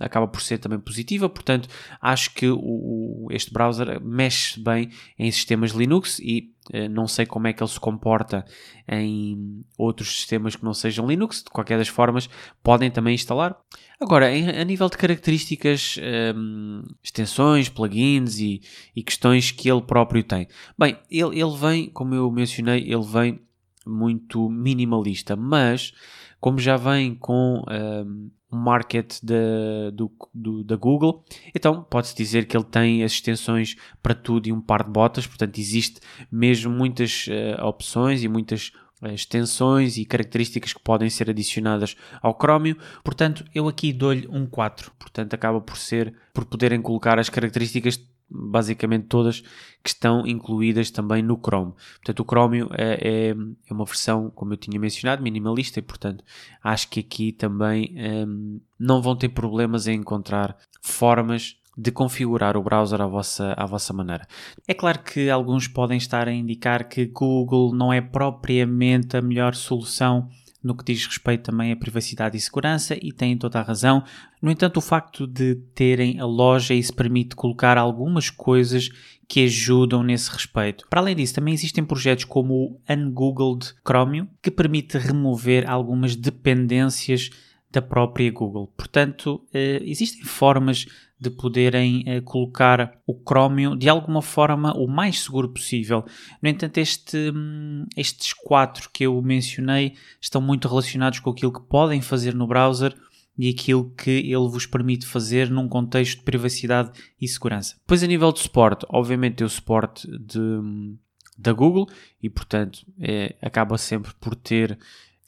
acaba 0.00 0.26
por 0.26 0.40
ser 0.40 0.58
também 0.58 0.78
positiva, 0.78 1.28
portanto, 1.28 1.68
acho 2.00 2.34
que 2.34 2.48
o, 2.48 2.58
o, 2.58 3.28
este 3.30 3.52
browser 3.52 4.00
mexe 4.00 4.60
bem 4.60 4.90
em 5.18 5.30
sistemas 5.30 5.72
Linux 5.72 6.18
e 6.18 6.52
uh, 6.72 6.88
não 6.88 7.06
sei 7.06 7.26
como 7.26 7.46
é 7.46 7.52
que 7.52 7.62
ele 7.62 7.70
se 7.70 7.80
comporta 7.80 8.44
em 8.88 9.64
outros 9.76 10.16
sistemas 10.16 10.56
que 10.56 10.64
não 10.64 10.74
sejam 10.74 11.06
Linux. 11.06 11.42
De 11.42 11.50
qualquer 11.50 11.78
das 11.78 11.88
formas, 11.88 12.28
podem 12.62 12.90
também 12.90 13.14
instalar. 13.14 13.56
Agora, 14.00 14.34
em, 14.34 14.48
a 14.48 14.64
nível 14.64 14.88
de 14.88 14.96
características, 14.96 15.96
um, 16.34 16.82
extensões, 17.02 17.68
plugins 17.68 18.38
e, 18.38 18.60
e, 18.96 19.02
questões 19.02 19.52
que 19.52 19.70
ele 19.70 19.82
próprio 19.82 20.24
tem. 20.24 20.48
Bem, 20.76 20.96
ele, 21.08 21.40
ele 21.40 21.56
vem, 21.56 21.88
como 21.88 22.14
eu 22.14 22.30
mencionei, 22.30 22.80
ele 22.80 23.04
vem 23.04 23.40
muito 23.86 24.48
minimalista, 24.48 25.36
mas 25.36 25.92
como 26.40 26.58
já 26.58 26.76
vem 26.76 27.14
com 27.14 27.62
um, 27.68 28.30
um 28.41 28.41
market 28.56 29.18
de, 29.22 29.90
do, 29.92 30.10
do, 30.34 30.64
da 30.64 30.76
Google, 30.76 31.24
então 31.54 31.82
pode-se 31.82 32.14
dizer 32.14 32.46
que 32.46 32.56
ele 32.56 32.64
tem 32.64 33.02
as 33.02 33.12
extensões 33.12 33.76
para 34.02 34.14
tudo 34.14 34.48
e 34.48 34.52
um 34.52 34.60
par 34.60 34.84
de 34.84 34.90
botas, 34.90 35.26
portanto 35.26 35.58
existe 35.58 36.00
mesmo 36.30 36.72
muitas 36.72 37.26
uh, 37.28 37.64
opções 37.64 38.22
e 38.22 38.28
muitas 38.28 38.72
extensões 39.10 39.96
e 39.96 40.04
características 40.04 40.72
que 40.72 40.80
podem 40.80 41.10
ser 41.10 41.28
adicionadas 41.28 41.96
ao 42.20 42.36
Chromium. 42.40 42.76
Portanto, 43.02 43.44
eu 43.54 43.66
aqui 43.66 43.92
dou-lhe 43.92 44.28
um 44.28 44.46
4. 44.46 44.92
Portanto, 44.98 45.34
acaba 45.34 45.60
por 45.60 45.76
ser, 45.76 46.14
por 46.32 46.44
poderem 46.44 46.80
colocar 46.80 47.18
as 47.18 47.28
características 47.28 48.00
basicamente 48.32 49.06
todas 49.06 49.40
que 49.82 49.90
estão 49.90 50.26
incluídas 50.26 50.90
também 50.90 51.22
no 51.22 51.36
Chrome. 51.36 51.72
Portanto, 51.96 52.20
o 52.20 52.24
Chromium 52.24 52.68
é, 52.72 52.94
é, 52.94 53.30
é 53.30 53.72
uma 53.72 53.84
versão, 53.84 54.30
como 54.34 54.52
eu 54.52 54.56
tinha 54.56 54.80
mencionado, 54.80 55.22
minimalista 55.22 55.78
e, 55.78 55.82
portanto, 55.82 56.24
acho 56.62 56.88
que 56.88 57.00
aqui 57.00 57.32
também 57.32 57.94
um, 58.26 58.60
não 58.78 59.02
vão 59.02 59.16
ter 59.16 59.28
problemas 59.28 59.86
em 59.86 59.96
encontrar 59.96 60.56
formas 60.80 61.56
de 61.76 61.90
configurar 61.90 62.56
o 62.56 62.62
browser 62.62 63.00
à 63.00 63.06
vossa, 63.06 63.54
à 63.56 63.64
vossa 63.64 63.92
maneira. 63.92 64.26
É 64.68 64.74
claro 64.74 65.02
que 65.02 65.30
alguns 65.30 65.66
podem 65.66 65.96
estar 65.96 66.28
a 66.28 66.32
indicar 66.32 66.88
que 66.88 67.06
Google 67.06 67.74
não 67.74 67.92
é 67.92 68.00
propriamente 68.00 69.16
a 69.16 69.22
melhor 69.22 69.54
solução 69.54 70.28
no 70.62 70.76
que 70.76 70.84
diz 70.84 71.04
respeito 71.06 71.44
também 71.44 71.72
à 71.72 71.76
privacidade 71.76 72.36
e 72.36 72.40
segurança, 72.40 72.96
e 73.00 73.12
têm 73.12 73.36
toda 73.36 73.58
a 73.58 73.62
razão. 73.62 74.04
No 74.40 74.50
entanto, 74.50 74.76
o 74.76 74.80
facto 74.80 75.26
de 75.26 75.56
terem 75.74 76.20
a 76.20 76.24
loja 76.24 76.74
isso 76.74 76.94
permite 76.94 77.34
colocar 77.34 77.76
algumas 77.76 78.30
coisas 78.30 78.88
que 79.28 79.44
ajudam 79.44 80.02
nesse 80.02 80.30
respeito. 80.30 80.86
Para 80.90 81.00
além 81.00 81.16
disso, 81.16 81.34
também 81.34 81.54
existem 81.54 81.84
projetos 81.84 82.24
como 82.24 82.54
o 82.54 82.80
Ungoogled 82.92 83.74
Chromium, 83.86 84.28
que 84.42 84.50
permite 84.50 84.98
remover 84.98 85.68
algumas 85.68 86.14
dependências 86.14 87.30
da 87.70 87.80
própria 87.80 88.30
Google. 88.30 88.70
Portanto, 88.76 89.42
existem 89.52 90.22
formas 90.22 90.86
de 91.22 91.30
poderem 91.30 92.04
uh, 92.08 92.20
colocar 92.22 93.00
o 93.06 93.14
Chromium 93.14 93.76
de 93.76 93.88
alguma 93.88 94.20
forma 94.20 94.72
o 94.76 94.88
mais 94.88 95.20
seguro 95.20 95.48
possível. 95.48 96.04
No 96.42 96.48
entanto, 96.48 96.78
este, 96.78 97.16
um, 97.30 97.86
estes 97.96 98.32
quatro 98.32 98.90
que 98.92 99.04
eu 99.04 99.22
mencionei 99.22 99.94
estão 100.20 100.40
muito 100.40 100.66
relacionados 100.66 101.20
com 101.20 101.30
aquilo 101.30 101.52
que 101.52 101.62
podem 101.62 102.00
fazer 102.00 102.34
no 102.34 102.46
browser 102.46 102.92
e 103.38 103.48
aquilo 103.48 103.90
que 103.90 104.10
ele 104.10 104.48
vos 104.48 104.66
permite 104.66 105.06
fazer 105.06 105.48
num 105.48 105.68
contexto 105.68 106.18
de 106.18 106.24
privacidade 106.24 106.90
e 107.20 107.28
segurança. 107.28 107.76
Depois, 107.78 108.02
a 108.02 108.06
nível 108.06 108.32
de 108.32 108.40
suporte, 108.40 108.84
obviamente, 108.88 109.36
tem 109.36 109.46
o 109.46 109.50
suporte 109.50 110.06
de, 110.18 110.40
hum, 110.40 110.98
da 111.38 111.52
Google 111.52 111.88
e, 112.20 112.28
portanto, 112.28 112.84
é, 113.00 113.36
acaba 113.40 113.78
sempre 113.78 114.12
por 114.20 114.34
ter 114.34 114.76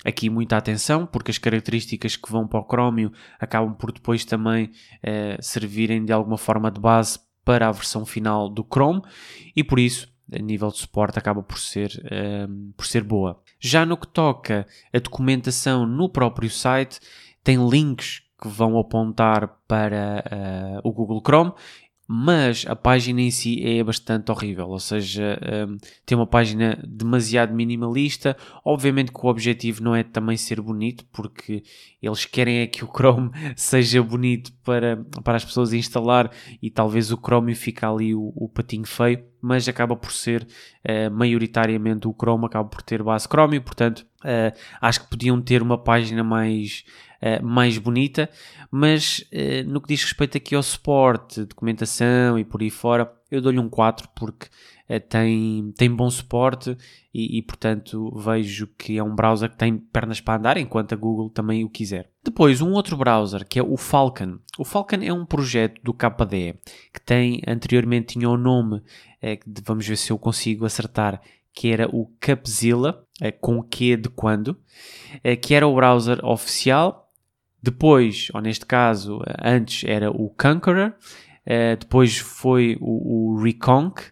aqui 0.04 0.30
muita 0.30 0.57
atenção, 0.57 1.07
porque 1.07 1.30
as 1.30 1.38
características 1.38 2.16
que 2.16 2.30
vão 2.30 2.46
para 2.46 2.61
o 2.61 2.66
Chromium 2.66 3.11
acabam 3.38 3.74
por 3.74 3.92
depois 3.92 4.24
também 4.24 4.70
eh, 5.02 5.37
servirem 5.40 6.04
de 6.04 6.12
alguma 6.12 6.38
forma 6.38 6.70
de 6.70 6.80
base 6.80 7.18
para 7.44 7.68
a 7.68 7.72
versão 7.72 8.07
final 8.07 8.48
do 8.48 8.64
Chrome 8.64 9.02
e 9.54 9.62
por 9.62 9.78
isso 9.78 10.12
a 10.33 10.38
nível 10.38 10.70
de 10.70 10.78
suporte 10.78 11.18
acaba 11.18 11.42
por 11.42 11.59
ser, 11.59 11.90
eh, 12.11 12.46
por 12.76 12.87
ser 12.87 13.04
boa. 13.04 13.40
Já 13.61 13.85
no 13.85 13.96
que 13.96 14.09
toca 14.09 14.66
a 14.92 14.98
documentação 14.98 15.87
no 15.87 16.09
próprio 16.09 16.50
site, 16.50 16.98
tem 17.42 17.57
links 17.68 18.24
que 18.40 18.48
vão 18.48 18.78
apontar 18.78 19.48
para 19.66 20.22
uh, 20.85 20.88
o 20.88 20.92
Google 20.92 21.22
Chrome 21.24 21.52
mas 22.06 22.64
a 22.68 22.76
página 22.76 23.20
em 23.22 23.30
si 23.30 23.64
é 23.64 23.82
bastante 23.82 24.30
horrível, 24.30 24.68
ou 24.68 24.78
seja, 24.78 25.38
um, 25.68 25.78
tem 26.04 26.16
uma 26.16 26.26
página 26.26 26.78
demasiado 26.86 27.54
minimalista. 27.54 28.36
Obviamente 28.64 29.10
que 29.10 29.24
o 29.24 29.28
objetivo 29.28 29.82
não 29.82 29.94
é 29.94 30.02
também 30.02 30.36
ser 30.36 30.60
bonito, 30.60 31.04
porque 31.12 31.62
eles 32.02 32.26
querem 32.26 32.58
é 32.58 32.66
que 32.66 32.84
o 32.84 32.88
Chrome 32.88 33.30
seja 33.56 34.02
bonito 34.02 34.52
para, 34.62 34.96
para 35.22 35.36
as 35.36 35.44
pessoas 35.44 35.72
instalar 35.72 36.30
e 36.60 36.70
talvez 36.70 37.10
o 37.10 37.16
Chrome 37.16 37.54
fique 37.54 37.84
ali 37.84 38.14
o, 38.14 38.32
o 38.36 38.48
patinho 38.48 38.86
feio, 38.86 39.24
mas 39.44 39.68
acaba 39.68 39.94
por 39.94 40.11
ser 40.11 40.42
uh, 40.42 41.11
maioritariamente 41.11 42.09
o 42.09 42.14
Chrome 42.18 42.46
acaba 42.46 42.66
por 42.66 42.80
ter 42.80 43.02
base 43.02 43.28
Chrome, 43.28 43.61
portanto 43.61 44.07
uh, 44.24 44.59
acho 44.80 45.02
que 45.02 45.11
podiam 45.11 45.38
ter 45.38 45.61
uma 45.61 45.76
página 45.76 46.24
mais 46.24 46.83
uh, 47.20 47.44
mais 47.44 47.76
bonita, 47.76 48.30
mas 48.70 49.22
no 49.66 49.80
que 49.80 49.88
diz 49.88 50.02
respeito 50.02 50.38
aqui 50.38 50.54
ao 50.54 50.62
suporte, 50.62 51.44
documentação 51.44 52.38
e 52.38 52.44
por 52.44 52.62
aí 52.62 52.70
fora, 52.70 53.12
eu 53.30 53.40
dou-lhe 53.40 53.59
um 53.59 53.68
4 53.68 54.09
porque 54.14 54.46
tem, 55.09 55.73
tem 55.77 55.90
bom 55.90 56.11
suporte 56.11 56.77
e, 57.12 57.38
e, 57.38 57.42
portanto 57.42 58.12
vejo 58.16 58.66
que 58.79 58.99
é 58.99 59.03
um 59.03 59.14
browser 59.14 59.51
que 59.51 59.57
tem 59.57 59.79
pernas 59.79 60.20
para 60.20 60.38
andar, 60.38 60.57
enquanto 60.57 60.92
a 60.92 60.97
Google 60.97 61.31
também 61.31 61.64
o 61.64 61.70
quiser. 61.70 62.11
Depois, 62.23 62.61
um 62.61 62.73
outro 62.73 62.97
browser 62.97 63.47
que 63.47 63.59
é 63.59 63.62
o 63.62 63.77
Falcon. 63.77 64.38
O 64.59 64.64
Falcon 64.64 65.03
é 65.03 65.12
um 65.12 65.25
projeto 65.25 65.81
do 65.83 65.94
KDE 65.94 66.59
que 66.92 67.01
tem, 67.01 67.40
anteriormente 67.47 68.14
tinha 68.14 68.29
o 68.29 68.37
nome, 68.37 68.83
vamos 69.64 69.87
ver 69.87 69.97
se 69.97 70.11
eu 70.11 70.18
consigo 70.18 70.66
acertar, 70.66 71.20
que 71.53 71.70
era 71.70 71.88
o 71.88 72.07
Capzilla, 72.20 73.05
com 73.40 73.62
que 73.62 73.97
de 73.97 74.09
quando, 74.09 74.59
que 75.40 75.55
era 75.55 75.66
o 75.66 75.75
browser 75.75 76.25
oficial 76.25 77.05
depois, 77.62 78.29
ou 78.35 78.42
neste 78.42 78.66
caso, 78.66 79.20
antes 79.42 79.88
era 79.88 80.11
o 80.11 80.29
Conqueror, 80.29 80.92
depois 81.79 82.18
foi 82.18 82.77
o, 82.79 83.33
o 83.33 83.42
Reconq, 83.42 84.01
uh, 84.01 84.05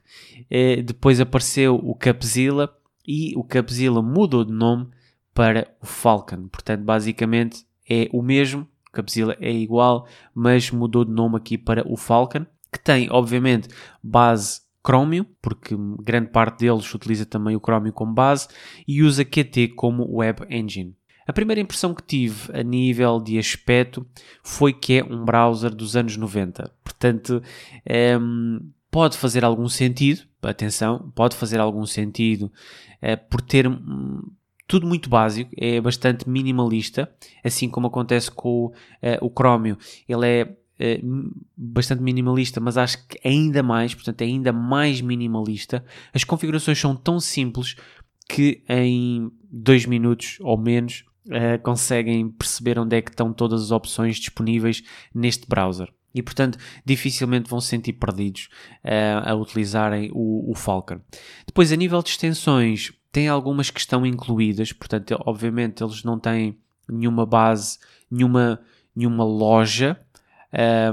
depois 0.83 1.21
apareceu 1.21 1.77
o 1.77 1.95
Capzilla 1.95 2.75
e 3.07 3.33
o 3.37 3.43
Capzilla 3.43 4.03
mudou 4.03 4.45
de 4.45 4.53
nome 4.53 4.89
para 5.35 5.69
o 5.81 5.87
Falcon. 5.87 6.49
Portanto, 6.49 6.83
basicamente 6.83 7.65
é 7.89 8.09
o 8.13 8.23
mesmo, 8.23 8.69
o 8.89 8.93
Capzilla 8.93 9.37
é 9.41 9.51
igual, 9.51 10.07
mas 10.35 10.71
mudou 10.71 11.05
de 11.05 11.11
nome 11.11 11.37
aqui 11.37 11.57
para 11.57 11.91
o 11.91 11.97
Falcon, 11.97 12.47
que 12.71 12.79
tem, 12.79 13.09
obviamente, 13.11 13.69
base 14.03 14.61
Chromium, 14.87 15.25
porque 15.41 15.77
grande 16.01 16.31
parte 16.31 16.61
deles 16.61 16.93
utiliza 16.93 17.25
também 17.25 17.57
o 17.57 17.61
Chromium 17.61 17.93
como 17.93 18.13
base, 18.13 18.49
e 18.87 19.03
usa 19.03 19.25
Qt 19.25 19.69
como 19.69 20.17
Web 20.17 20.45
Engine. 20.51 20.95
A 21.27 21.33
primeira 21.33 21.61
impressão 21.61 21.95
que 21.95 22.03
tive 22.03 22.51
a 22.53 22.63
nível 22.63 23.21
de 23.21 23.39
aspecto 23.39 24.05
foi 24.43 24.73
que 24.73 24.99
é 24.99 25.05
um 25.05 25.25
browser 25.25 25.73
dos 25.73 25.95
anos 25.95 26.17
90. 26.17 26.71
Portanto, 26.83 27.41
um, 27.41 27.41
ehm, 27.87 28.59
pode 28.91 29.17
fazer 29.17 29.45
algum 29.45 29.69
sentido, 29.69 30.23
atenção, 30.51 31.13
pode 31.15 31.37
fazer 31.37 31.61
algum 31.61 31.87
sentido 31.87 32.51
uh, 33.03 33.29
por 33.31 33.41
ter 33.41 33.67
um, 33.67 34.23
tudo 34.67 34.87
muito 34.87 35.11
básico, 35.11 35.51
é 35.57 35.81
bastante 35.81 36.29
minimalista, 36.29 37.13
assim 37.45 37.69
como 37.69 37.87
acontece 37.87 38.31
com 38.31 38.67
uh, 38.67 38.73
o 39.21 39.31
Chromium. 39.31 39.77
Ele 40.09 40.27
é 40.27 40.57
Uh, 40.81 41.31
bastante 41.57 42.03
minimalista, 42.03 42.59
mas 42.59 42.77
acho 42.77 43.07
que 43.07 43.21
ainda 43.23 43.63
mais, 43.63 43.95
portanto, 43.95 44.23
é 44.23 44.25
ainda 44.25 44.53
mais 44.53 45.01
minimalista. 45.01 45.85
As 46.13 46.25
configurações 46.25 46.81
são 46.81 46.97
tão 46.97 47.21
simples 47.21 47.77
que 48.29 48.65
em 48.69 49.31
dois 49.49 49.87
minutos 49.87 50.39
ou 50.41 50.59
menos 50.59 51.05
uh, 51.27 51.63
conseguem 51.63 52.29
perceber 52.29 52.79
onde 52.81 52.97
é 52.97 53.03
que 53.03 53.11
estão 53.11 53.33
todas 53.33 53.63
as 53.63 53.71
opções 53.71 54.17
disponíveis 54.17 54.83
neste 55.15 55.47
browser. 55.47 55.93
E, 56.15 56.23
portanto, 56.23 56.59
dificilmente 56.85 57.49
vão 57.49 57.61
se 57.61 57.69
sentir 57.69 57.95
perdidos 57.95 58.49
uh, 58.85 59.31
a 59.31 59.35
utilizarem 59.35 60.11
o, 60.13 60.51
o 60.51 60.55
Falcon. 60.55 61.01
Depois, 61.47 61.73
a 61.73 61.77
nível 61.77 62.03
de 62.03 62.11
extensões, 62.11 62.93
tem 63.11 63.29
algumas 63.29 63.71
que 63.71 63.79
estão 63.79 64.07
incluídas, 64.07 64.73
portanto, 64.73 65.17
obviamente 65.27 65.85
eles 65.85 66.03
não 66.03 66.19
têm 66.19 66.59
nenhuma 66.89 67.27
base, 67.27 67.79
nenhuma, 68.11 68.61
nenhuma 68.97 69.25
loja. 69.25 70.01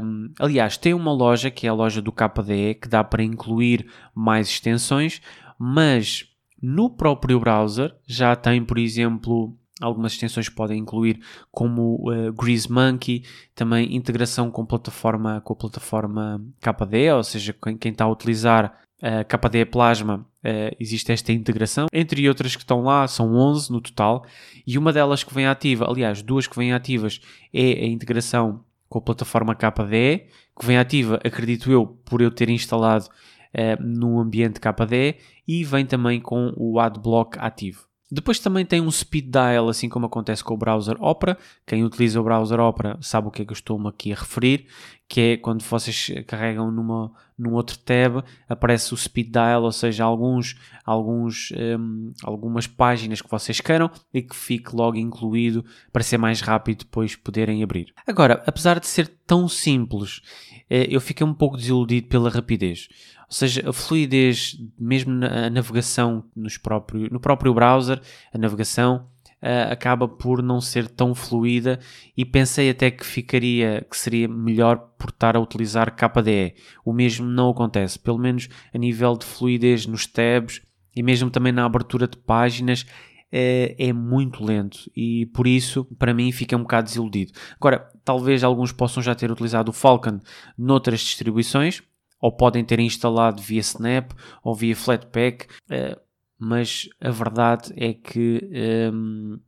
Um, 0.01 0.32
aliás, 0.39 0.77
tem 0.77 0.93
uma 0.93 1.12
loja 1.12 1.49
que 1.49 1.65
é 1.65 1.69
a 1.69 1.73
loja 1.73 2.01
do 2.01 2.12
KDE 2.12 2.75
que 2.75 2.88
dá 2.88 3.03
para 3.03 3.23
incluir 3.23 3.89
mais 4.13 4.47
extensões, 4.49 5.21
mas 5.58 6.25
no 6.62 6.89
próprio 6.89 7.39
browser 7.39 7.95
já 8.05 8.36
tem, 8.36 8.63
por 8.63 8.77
exemplo, 8.77 9.58
Algumas 9.80 10.13
extensões 10.13 10.50
podem 10.50 10.80
incluir 10.80 11.20
como 11.52 12.10
uh, 12.10 12.34
Grease 12.34 12.72
Monkey, 12.72 13.24
também 13.56 13.96
integração 13.96 14.52
com, 14.52 14.65
plataforma, 14.65 15.42
com 15.42 15.54
a 15.54 15.56
plataforma 15.56 16.46
KDE, 16.60 17.12
ou 17.12 17.24
seja, 17.24 17.54
quem, 17.54 17.78
quem 17.78 17.92
está 17.92 18.04
a 18.04 18.12
utilizar 18.12 18.78
a 19.02 19.22
uh, 19.22 19.26
KDE 19.26 19.65
Plasma 19.65 20.26
uh, 20.44 20.76
existe 20.80 21.12
esta 21.12 21.32
integração, 21.32 21.88
entre 21.94 22.28
outras 22.28 22.56
que 22.56 22.62
estão 22.62 22.82
lá, 22.82 23.08
são 23.08 23.34
11 23.34 23.72
no 23.72 23.80
total, 23.80 24.26
e 24.68 24.78
uma 24.78 24.92
delas 24.92 25.24
que 25.24 25.34
vem 25.34 25.48
ativa, 25.48 25.89
aliás, 25.89 26.22
duas 26.22 26.46
que 26.46 26.58
vêm 26.58 26.74
ativas, 26.74 27.22
é 27.54 27.84
a 27.84 27.88
integração 27.88 28.63
com 28.89 29.00
a 29.00 29.02
plataforma 29.02 29.56
KDE, 29.56 30.28
que 30.60 30.65
vem 30.65 30.78
ativa, 30.78 31.20
acredito 31.24 31.72
eu, 31.72 31.86
por 31.86 32.22
eu 32.22 32.32
ter 32.32 32.50
instalado 32.50 33.06
uh, 33.06 33.82
no 33.82 34.20
ambiente 34.20 34.60
KDE, 34.60 35.15
e 35.48 35.63
vem 35.63 35.86
também 35.86 36.20
com 36.20 36.54
o 36.58 36.80
AdBlock 36.80 37.38
ativo. 37.39 37.88
Depois 38.12 38.39
também 38.39 38.65
tem 38.65 38.82
um 38.82 38.89
speed 38.89 39.26
dial, 39.32 39.69
assim 39.69 39.88
como 39.88 40.08
acontece 40.08 40.43
com 40.43 40.56
o 40.56 40.58
browser 40.58 40.95
Opera. 41.00 41.38
Quem 41.65 41.84
utiliza 41.84 42.19
o 42.19 42.24
browser 42.24 42.60
Opera 42.60 42.98
sabe 43.02 43.28
o 43.28 43.32
que 43.32 43.43
é 43.43 43.45
que 43.45 43.52
eu 43.52 43.56
estou-me 43.56 43.88
aqui 43.88 44.12
a 44.12 44.15
referir, 44.15 44.65
que 45.08 45.22
é 45.22 45.38
quando 45.38 45.62
vocês 45.63 46.12
carregam 46.26 46.72
numa, 46.72 47.12
num 47.38 47.54
outro 47.54 47.78
tab, 47.78 48.24
aparece 48.48 48.93
o 48.93 48.98
speed 48.98 49.32
dial, 49.32 49.63
ou 49.63 49.72
seja, 49.72 50.04
alguns, 50.04 50.56
alguns, 50.84 51.52
um, 51.52 52.12
algumas 52.24 52.65
páginas 52.65 53.22
que 53.22 53.30
vocês 53.30 53.62
queiram 53.62 53.91
e 54.13 54.24
que 54.24 54.36
fique 54.36 54.76
logo 54.76 54.98
incluído 54.98 55.63
para 55.91 56.04
ser 56.04 56.17
mais 56.17 56.41
rápido 56.41 56.80
depois 56.80 57.15
poderem 57.15 57.62
abrir. 57.62 57.93
Agora, 58.08 58.43
apesar 58.45 58.80
de 58.80 58.88
ser 58.88 59.08
tão 59.28 59.48
simples, 59.48 60.22
eh, 60.69 60.88
eu 60.89 61.00
fiquei 61.00 61.26
um 61.26 61.34
pouco 61.34 61.58
desiludido 61.58 62.08
pela 62.08 62.30
rapidez. 62.30 62.88
Ou 63.30 63.34
seja, 63.34 63.70
a 63.70 63.72
fluidez, 63.72 64.58
mesmo 64.78 65.13
na 65.13 65.52
navegação 65.52 66.24
nos 66.36 66.58
próprio, 66.58 67.08
no 67.12 67.20
próprio 67.20 67.54
browser, 67.54 68.02
a 68.34 68.38
navegação 68.39 69.08
uh, 69.42 69.72
acaba 69.72 70.08
por 70.08 70.42
não 70.42 70.60
ser 70.60 70.88
tão 70.88 71.13
fluida 71.13 71.80
e 72.18 72.26
pensei 72.26 72.72
até 72.72 72.89
que 72.89 73.06
ficaria, 73.06 73.86
que 73.88 73.96
seria 73.96 74.28
melhor 74.28 74.78
por 74.98 75.12
estar 75.12 75.36
a 75.36 75.39
utilizar 75.39 75.96
KDE. 75.96 76.56
O 76.84 76.92
mesmo 76.92 77.28
não 77.28 77.52
acontece, 77.52 78.00
pelo 78.00 78.18
menos 78.18 78.50
a 78.74 78.78
nível 78.80 79.15
de 79.15 79.26
fluidez 79.26 79.86
nos 79.86 80.08
tabs 80.08 80.62
e 80.96 81.04
mesmo 81.04 81.30
também 81.30 81.52
na 81.52 81.65
abertura 81.65 82.08
de 82.08 82.18
páginas 82.18 82.84
é, 83.32 83.76
é 83.78 83.94
muito 83.94 84.44
lento 84.44 84.89
e 84.96 85.28
por 85.28 85.46
isso 85.46 85.86
para 86.00 86.15
mim 86.15 86.32
fica 86.32 86.58
um 86.58 86.62
bocado 86.62 86.88
desiludido. 86.88 87.32
Agora, 87.58 87.88
talvez 88.04 88.44
alguns 88.44 88.72
possam 88.72 89.04
já 89.04 89.13
ter 89.13 89.32
utilizado 89.32 89.70
o 89.70 89.74
Falcon 89.74 90.20
noutras 90.58 91.02
distribuições, 91.02 91.84
ou 92.19 92.32
podem 92.32 92.63
ter 92.63 92.79
instalado 92.79 93.41
via 93.41 93.62
Snap 93.62 94.12
ou 94.43 94.53
via 94.53 94.75
Flatpak, 94.75 95.45
uh, 95.45 95.99
mas 96.38 96.88
a 97.01 97.10
verdade 97.10 97.73
é 97.75 97.93
que 97.93 98.49
um, 98.93 99.34
ehm, 99.34 99.39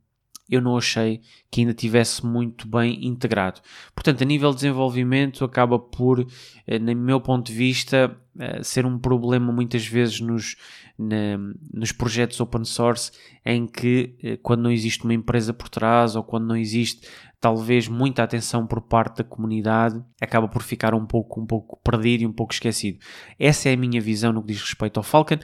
eu 0.48 0.60
não 0.60 0.76
achei 0.76 1.22
que 1.50 1.62
ainda 1.62 1.72
tivesse 1.72 2.26
muito 2.26 2.68
bem 2.68 3.06
integrado. 3.06 3.62
Portanto, 3.94 4.20
a 4.20 4.26
nível 4.26 4.50
de 4.50 4.56
desenvolvimento, 4.56 5.42
acaba 5.46 5.78
por, 5.78 6.26
eh, 6.66 6.78
no 6.78 6.94
meu 6.94 7.18
ponto 7.22 7.46
de 7.46 7.54
vista, 7.54 8.14
eh, 8.38 8.62
ser 8.62 8.84
um 8.84 8.98
problema 8.98 9.50
muitas 9.50 9.86
vezes 9.86 10.20
nos, 10.20 10.56
na, 10.98 11.38
nos 11.72 11.90
projetos 11.90 12.38
open 12.38 12.64
source, 12.64 13.12
em 13.46 13.66
que 13.66 14.38
quando 14.42 14.64
não 14.64 14.70
existe 14.70 15.04
uma 15.04 15.14
empresa 15.14 15.54
por 15.54 15.70
trás 15.70 16.14
ou 16.14 16.22
quando 16.22 16.48
não 16.48 16.56
existe 16.56 17.08
talvez 17.42 17.88
muita 17.88 18.22
atenção 18.22 18.68
por 18.68 18.80
parte 18.80 19.16
da 19.16 19.24
comunidade, 19.24 20.00
acaba 20.20 20.46
por 20.46 20.62
ficar 20.62 20.94
um 20.94 21.04
pouco, 21.04 21.40
um 21.40 21.44
pouco 21.44 21.76
perdido 21.82 22.22
e 22.22 22.26
um 22.26 22.32
pouco 22.32 22.52
esquecido. 22.52 23.00
Essa 23.36 23.68
é 23.68 23.72
a 23.72 23.76
minha 23.76 24.00
visão 24.00 24.32
no 24.32 24.40
que 24.42 24.52
diz 24.52 24.62
respeito 24.62 24.98
ao 24.98 25.02
Falcon, 25.02 25.40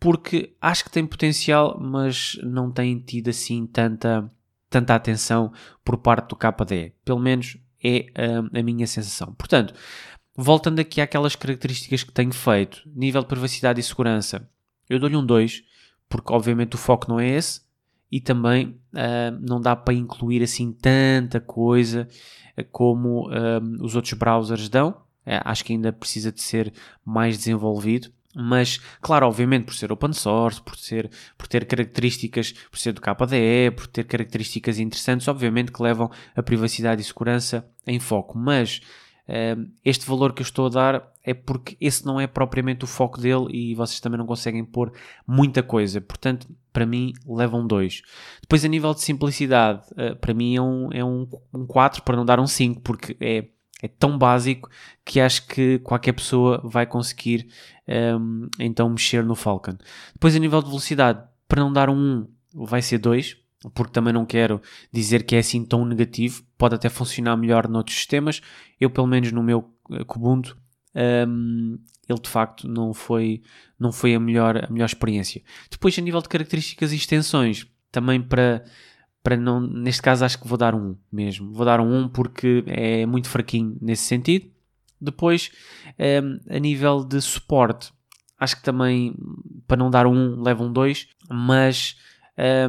porque 0.00 0.56
acho 0.62 0.82
que 0.82 0.90
tem 0.90 1.06
potencial, 1.06 1.78
mas 1.78 2.40
não 2.42 2.72
tem 2.72 2.98
tido 2.98 3.28
assim 3.28 3.66
tanta, 3.66 4.26
tanta 4.70 4.94
atenção 4.94 5.52
por 5.84 5.98
parte 5.98 6.30
do 6.30 6.36
KDE. 6.36 6.94
Pelo 7.04 7.20
menos 7.20 7.58
é 7.84 8.06
a, 8.16 8.58
a 8.58 8.62
minha 8.62 8.86
sensação. 8.86 9.34
Portanto, 9.34 9.74
voltando 10.34 10.78
aqui 10.80 11.02
àquelas 11.02 11.36
características 11.36 12.02
que 12.02 12.12
tenho 12.12 12.32
feito, 12.32 12.82
nível 12.86 13.20
de 13.20 13.28
privacidade 13.28 13.78
e 13.78 13.82
segurança, 13.82 14.48
eu 14.88 14.98
dou-lhe 14.98 15.16
um 15.16 15.26
2, 15.26 15.62
porque 16.08 16.32
obviamente 16.32 16.76
o 16.76 16.78
foco 16.78 17.10
não 17.10 17.20
é 17.20 17.28
esse, 17.28 17.60
e 18.12 18.20
também 18.20 18.78
uh, 18.92 19.38
não 19.40 19.58
dá 19.58 19.74
para 19.74 19.94
incluir 19.94 20.42
assim 20.42 20.70
tanta 20.70 21.40
coisa 21.40 22.06
ah, 22.54 22.62
como 22.70 23.30
uh, 23.30 23.82
os 23.82 23.96
outros 23.96 24.12
browsers 24.12 24.68
dão. 24.68 24.90
Uh, 25.26 25.40
acho 25.46 25.64
que 25.64 25.72
ainda 25.72 25.90
precisa 25.90 26.30
de 26.30 26.42
ser 26.42 26.74
mais 27.02 27.38
desenvolvido. 27.38 28.10
Mas, 28.34 28.78
claro, 29.00 29.26
obviamente, 29.26 29.64
por 29.64 29.74
ser 29.74 29.90
open 29.92 30.12
source, 30.12 30.60
por, 30.60 30.76
ser, 30.76 31.10
por 31.38 31.46
ter 31.48 31.64
características, 31.64 32.52
por 32.70 32.78
ser 32.78 32.92
do 32.92 33.00
KDE, 33.00 33.70
por 33.74 33.86
ter 33.86 34.04
características 34.04 34.78
interessantes, 34.78 35.28
obviamente 35.28 35.72
que 35.72 35.82
levam 35.82 36.10
a 36.34 36.42
privacidade 36.42 37.00
e 37.00 37.04
segurança 37.04 37.66
em 37.86 37.98
foco. 37.98 38.38
Mas 38.38 38.80
este 39.84 40.06
valor 40.06 40.32
que 40.32 40.42
eu 40.42 40.44
estou 40.44 40.66
a 40.66 40.70
dar 40.70 41.12
é 41.22 41.32
porque 41.34 41.76
esse 41.78 42.04
não 42.06 42.18
é 42.18 42.26
propriamente 42.26 42.84
o 42.84 42.88
foco 42.88 43.20
dele 43.20 43.46
e 43.50 43.74
vocês 43.74 44.00
também 44.00 44.18
não 44.18 44.26
conseguem 44.26 44.64
pôr 44.64 44.92
muita 45.26 45.62
coisa. 45.62 46.00
Portanto, 46.00 46.48
para 46.72 46.86
mim, 46.86 47.12
levam 47.26 47.66
dois. 47.66 48.02
Depois, 48.40 48.64
a 48.64 48.68
nível 48.68 48.94
de 48.94 49.02
simplicidade, 49.02 49.82
uh, 49.92 50.16
para 50.16 50.34
mim 50.34 50.56
é 50.56 50.62
um, 50.62 50.88
é 50.92 51.04
um, 51.04 51.28
um 51.52 51.66
4 51.66 52.02
para 52.02 52.16
não 52.16 52.24
dar 52.24 52.40
um 52.40 52.46
5, 52.46 52.80
porque 52.80 53.16
é, 53.20 53.48
é 53.82 53.88
tão 53.88 54.16
básico 54.16 54.68
que 55.04 55.20
acho 55.20 55.46
que 55.46 55.78
qualquer 55.80 56.12
pessoa 56.12 56.60
vai 56.64 56.86
conseguir 56.86 57.48
um, 58.18 58.48
então 58.58 58.88
mexer 58.88 59.24
no 59.24 59.34
Falcon. 59.34 59.76
Depois, 60.14 60.34
a 60.34 60.38
nível 60.38 60.62
de 60.62 60.68
velocidade, 60.68 61.22
para 61.46 61.60
não 61.60 61.72
dar 61.72 61.90
um 61.90 62.26
1, 62.54 62.64
vai 62.64 62.80
ser 62.82 62.98
2 62.98 63.42
porque 63.74 63.92
também 63.92 64.12
não 64.12 64.26
quero 64.26 64.60
dizer 64.92 65.24
que 65.24 65.36
é 65.36 65.38
assim 65.38 65.64
tão 65.64 65.84
negativo, 65.84 66.42
pode 66.58 66.74
até 66.74 66.88
funcionar 66.88 67.36
melhor 67.36 67.68
noutros 67.68 67.96
sistemas. 67.96 68.40
Eu, 68.80 68.90
pelo 68.90 69.06
menos 69.06 69.30
no 69.32 69.42
meu 69.42 69.70
eh, 69.90 70.04
Kubuntu, 70.04 70.56
um, 71.28 71.78
ele 72.12 72.20
de 72.20 72.28
facto 72.28 72.68
não 72.68 72.94
foi, 72.94 73.42
não 73.78 73.90
foi 73.90 74.14
a, 74.14 74.20
melhor, 74.20 74.64
a 74.64 74.70
melhor 74.70 74.86
experiência. 74.86 75.42
Depois, 75.70 75.98
a 75.98 76.02
nível 76.02 76.22
de 76.22 76.28
características 76.28 76.92
e 76.92 76.96
extensões, 76.96 77.66
também 77.90 78.20
para, 78.20 78.64
para 79.22 79.36
não, 79.36 79.60
neste 79.60 80.02
caso 80.02 80.24
acho 80.24 80.40
que 80.40 80.48
vou 80.48 80.58
dar 80.58 80.74
um 80.74 80.96
mesmo. 81.10 81.52
Vou 81.52 81.64
dar 81.64 81.80
um 81.80 82.04
1 82.04 82.08
porque 82.10 82.64
é 82.66 83.06
muito 83.06 83.28
fraquinho 83.28 83.76
nesse 83.80 84.04
sentido. 84.04 84.50
Depois, 85.00 85.50
um, 85.98 86.54
a 86.54 86.58
nível 86.58 87.04
de 87.04 87.20
suporte, 87.20 87.92
acho 88.38 88.56
que 88.56 88.62
também, 88.62 89.14
para 89.66 89.76
não 89.76 89.90
dar 89.90 90.06
um 90.06 90.38
1, 90.38 90.42
leva 90.42 90.62
um 90.62 90.72
2, 90.72 91.08
mas 91.28 91.96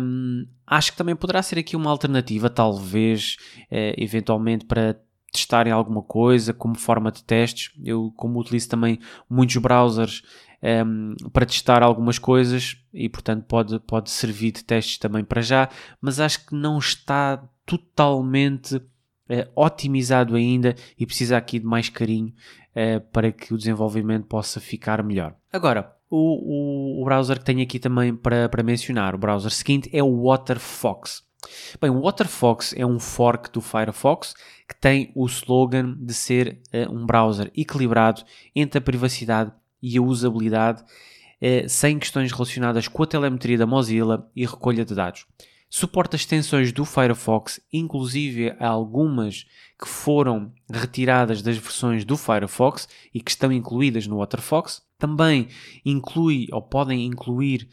um, 0.02 0.46
acho 0.66 0.92
que 0.92 0.98
também 0.98 1.16
poderá 1.16 1.42
ser 1.42 1.60
aqui 1.60 1.76
uma 1.76 1.92
alternativa, 1.92 2.50
talvez, 2.50 3.38
uh, 3.72 3.94
eventualmente 3.98 4.66
para 4.66 5.00
testarem 5.34 5.74
alguma 5.74 6.04
coisa 6.04 6.54
como 6.54 6.78
forma 6.78 7.12
de 7.12 7.24
testes. 7.24 7.72
Eu, 7.84 8.14
como 8.16 8.40
utilizo 8.40 8.70
também 8.70 9.00
muitos 9.30 9.58
browsers 9.58 10.22
um, 10.86 11.16
para 11.34 11.46
testar 11.46 11.84
algumas 11.84 12.18
coisas 12.18 12.78
e, 12.94 13.10
portanto, 13.10 13.44
pode, 13.46 13.80
pode 13.80 14.10
servir 14.10 14.52
de 14.52 14.64
testes 14.64 14.98
também 14.98 15.24
para 15.24 15.42
já, 15.42 15.68
mas 16.00 16.20
acho 16.20 16.46
que 16.46 16.56
não 16.56 16.78
está 16.78 17.44
totalmente 17.66 18.76
uh, 18.78 18.82
otimizado 19.56 20.36
ainda 20.36 20.76
e 20.98 21.06
precisa 21.06 21.36
aqui 21.36 21.60
de 21.60 21.66
mais 21.66 21.90
carinho 21.90 22.34
uh, 22.76 23.02
para 23.12 23.32
que 23.32 23.54
o 23.54 23.58
desenvolvimento 23.58 24.28
possa 24.28 24.62
ficar 24.62 25.04
melhor. 25.04 25.36
Agora, 25.52 25.94
o, 26.10 27.00
o, 27.00 27.02
o 27.02 27.06
browser 27.06 27.40
que 27.40 27.46
tenho 27.46 27.64
aqui 27.64 27.80
também 27.80 28.16
para, 28.16 28.48
para 28.48 28.64
mencionar, 28.64 29.16
o 29.16 29.18
browser 29.18 29.52
seguinte, 29.52 29.90
é 29.92 30.02
o 30.02 30.24
WaterFox. 30.24 31.24
Bem, 31.82 31.90
o 31.90 32.02
WaterFox 32.02 32.74
é 32.78 32.86
um 32.86 33.00
fork 33.00 33.52
do 33.52 33.60
Firefox 33.60 34.34
que 34.74 34.80
tem 34.82 35.12
o 35.16 35.26
slogan 35.28 35.96
de 36.00 36.14
ser 36.14 36.60
uh, 36.74 36.92
um 36.92 37.06
browser 37.06 37.52
equilibrado 37.56 38.24
entre 38.56 38.80
a 38.80 38.82
privacidade 38.82 39.52
e 39.82 39.98
a 39.98 40.02
usabilidade, 40.02 40.82
uh, 40.82 41.70
sem 41.70 42.00
questões 42.00 42.32
relacionadas 42.32 42.88
com 42.88 43.04
a 43.04 43.08
telemetria 43.08 43.58
da 43.58 43.68
Mozilla 43.68 44.28
e 44.36 44.46
recolha 44.46 44.84
de 44.84 44.96
dados. 44.96 45.26
Suporta 45.70 46.16
extensões 46.16 46.72
do 46.72 46.86
Firefox, 46.86 47.60
inclusive 47.72 48.56
algumas 48.60 49.46
que 49.80 49.88
foram 49.88 50.52
retiradas 50.72 51.42
das 51.42 51.58
versões 51.58 52.06
do 52.06 52.16
Firefox 52.16 52.88
e 53.12 53.20
que 53.20 53.32
estão 53.32 53.52
incluídas 53.52 54.06
no 54.06 54.18
WaterFox. 54.18 54.84
Também 55.00 55.48
inclui 55.84 56.48
ou 56.52 56.62
podem 56.62 57.06
incluir 57.06 57.68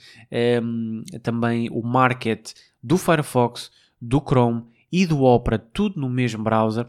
um, 0.63 1.03
ehm, 1.13 1.19
também 1.23 1.69
o 1.71 1.83
Market 1.83 2.55
do 2.83 2.97
Firefox, 2.97 3.71
do 4.01 4.19
Chrome 4.19 4.65
e 4.90 5.07
do 5.07 5.22
Opera, 5.22 5.59
tudo 5.59 6.00
no 6.00 6.09
mesmo 6.09 6.42
browser. 6.42 6.87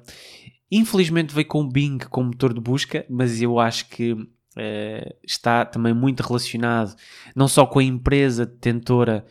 Infelizmente 0.71 1.33
veio 1.33 1.47
com 1.47 1.61
o 1.61 1.69
Bing 1.69 1.97
como 2.09 2.27
motor 2.27 2.53
de 2.53 2.61
busca, 2.61 3.05
mas 3.09 3.41
eu 3.41 3.59
acho 3.59 3.87
que 3.89 4.13
uh, 4.13 5.15
está 5.23 5.65
também 5.65 5.93
muito 5.93 6.21
relacionado 6.21 6.95
não 7.35 7.47
só 7.47 7.65
com 7.65 7.79
a 7.79 7.83
empresa 7.83 8.45
detentora 8.45 9.25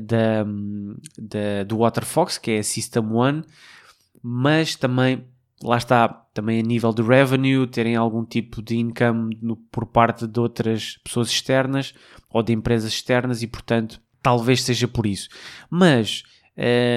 da, 0.00 0.44
da, 1.18 1.64
do 1.64 1.78
WaterFox, 1.78 2.38
que 2.38 2.52
é 2.52 2.58
a 2.58 2.64
System 2.64 3.04
One, 3.12 3.44
mas 4.22 4.74
também, 4.74 5.26
lá 5.62 5.76
está, 5.76 6.08
também 6.32 6.60
a 6.60 6.62
nível 6.62 6.92
de 6.92 7.02
revenue, 7.02 7.66
terem 7.66 7.94
algum 7.94 8.24
tipo 8.24 8.62
de 8.62 8.78
income 8.78 9.38
no, 9.42 9.56
por 9.56 9.84
parte 9.86 10.26
de 10.26 10.40
outras 10.40 10.98
pessoas 11.04 11.28
externas 11.28 11.94
ou 12.30 12.42
de 12.42 12.52
empresas 12.52 12.90
externas 12.92 13.42
e, 13.42 13.46
portanto, 13.46 14.00
talvez 14.22 14.62
seja 14.62 14.88
por 14.88 15.04
isso. 15.04 15.28
Mas 15.68 16.22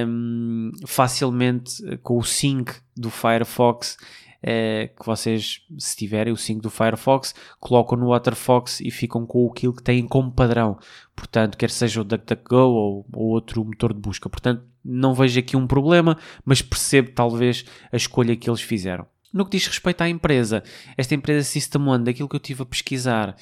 um, 0.08 0.72
facilmente 0.86 1.98
com 2.04 2.18
o 2.18 2.24
sync 2.24 2.74
do 2.96 3.10
Firefox 3.10 3.98
é, 4.42 4.90
que 4.98 5.06
vocês, 5.06 5.62
se 5.78 5.96
tiverem 5.96 6.32
o 6.32 6.38
5 6.38 6.62
do 6.62 6.70
Firefox, 6.70 7.34
colocam 7.60 7.98
no 7.98 8.08
WaterFox 8.08 8.80
e 8.82 8.92
ficam 8.92 9.26
com 9.26 9.50
aquilo 9.50 9.74
que 9.74 9.84
têm 9.84 10.08
como 10.08 10.32
padrão. 10.32 10.78
Portanto, 11.16 11.58
quer 11.58 11.70
seja 11.70 12.02
o 12.02 12.04
DuckDuckGo 12.04 12.56
ou, 12.56 13.06
ou 13.14 13.28
outro 13.30 13.64
motor 13.66 13.94
de 13.94 14.00
busca. 14.00 14.30
Portanto, 14.30 14.64
não 14.84 15.14
vejo 15.14 15.40
aqui 15.40 15.58
um 15.58 15.68
problema, 15.68 16.18
mas 16.46 16.62
percebo 16.62 17.12
talvez 17.12 17.66
a 17.92 17.98
escolha 17.98 18.36
que 18.36 18.50
eles 18.50 18.62
fizeram. 18.62 19.08
No 19.34 19.44
que 19.44 19.52
diz 19.58 19.68
respeito 19.68 20.02
à 20.02 20.10
empresa, 20.10 20.64
esta 20.96 21.14
empresa 21.14 21.44
System 21.44 21.82
One, 21.88 22.06
daquilo 22.06 22.30
que 22.30 22.36
eu 22.36 22.42
estive 22.42 22.64
a 22.64 22.66
pesquisar, 22.66 23.36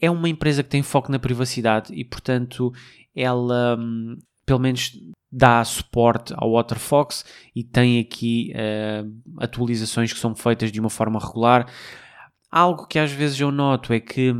é 0.00 0.10
uma 0.10 0.28
empresa 0.28 0.62
que 0.62 0.70
tem 0.70 0.82
foco 0.82 1.12
na 1.12 1.18
privacidade 1.18 1.94
e, 1.94 2.04
portanto, 2.04 2.72
ela 3.14 3.76
hum, 3.78 4.16
pelo 4.44 4.58
menos 4.58 4.92
dá 5.30 5.62
suporte 5.64 6.32
ao 6.36 6.52
WaterFox 6.52 7.24
e 7.54 7.62
tem 7.62 8.00
aqui 8.00 8.52
uh, 8.54 9.42
atualizações 9.42 10.12
que 10.12 10.18
são 10.18 10.34
feitas 10.34 10.72
de 10.72 10.80
uma 10.80 10.90
forma 10.90 11.20
regular. 11.20 11.66
Algo 12.50 12.86
que 12.86 12.98
às 12.98 13.12
vezes 13.12 13.38
eu 13.38 13.52
noto 13.52 13.92
é 13.92 14.00
que, 14.00 14.32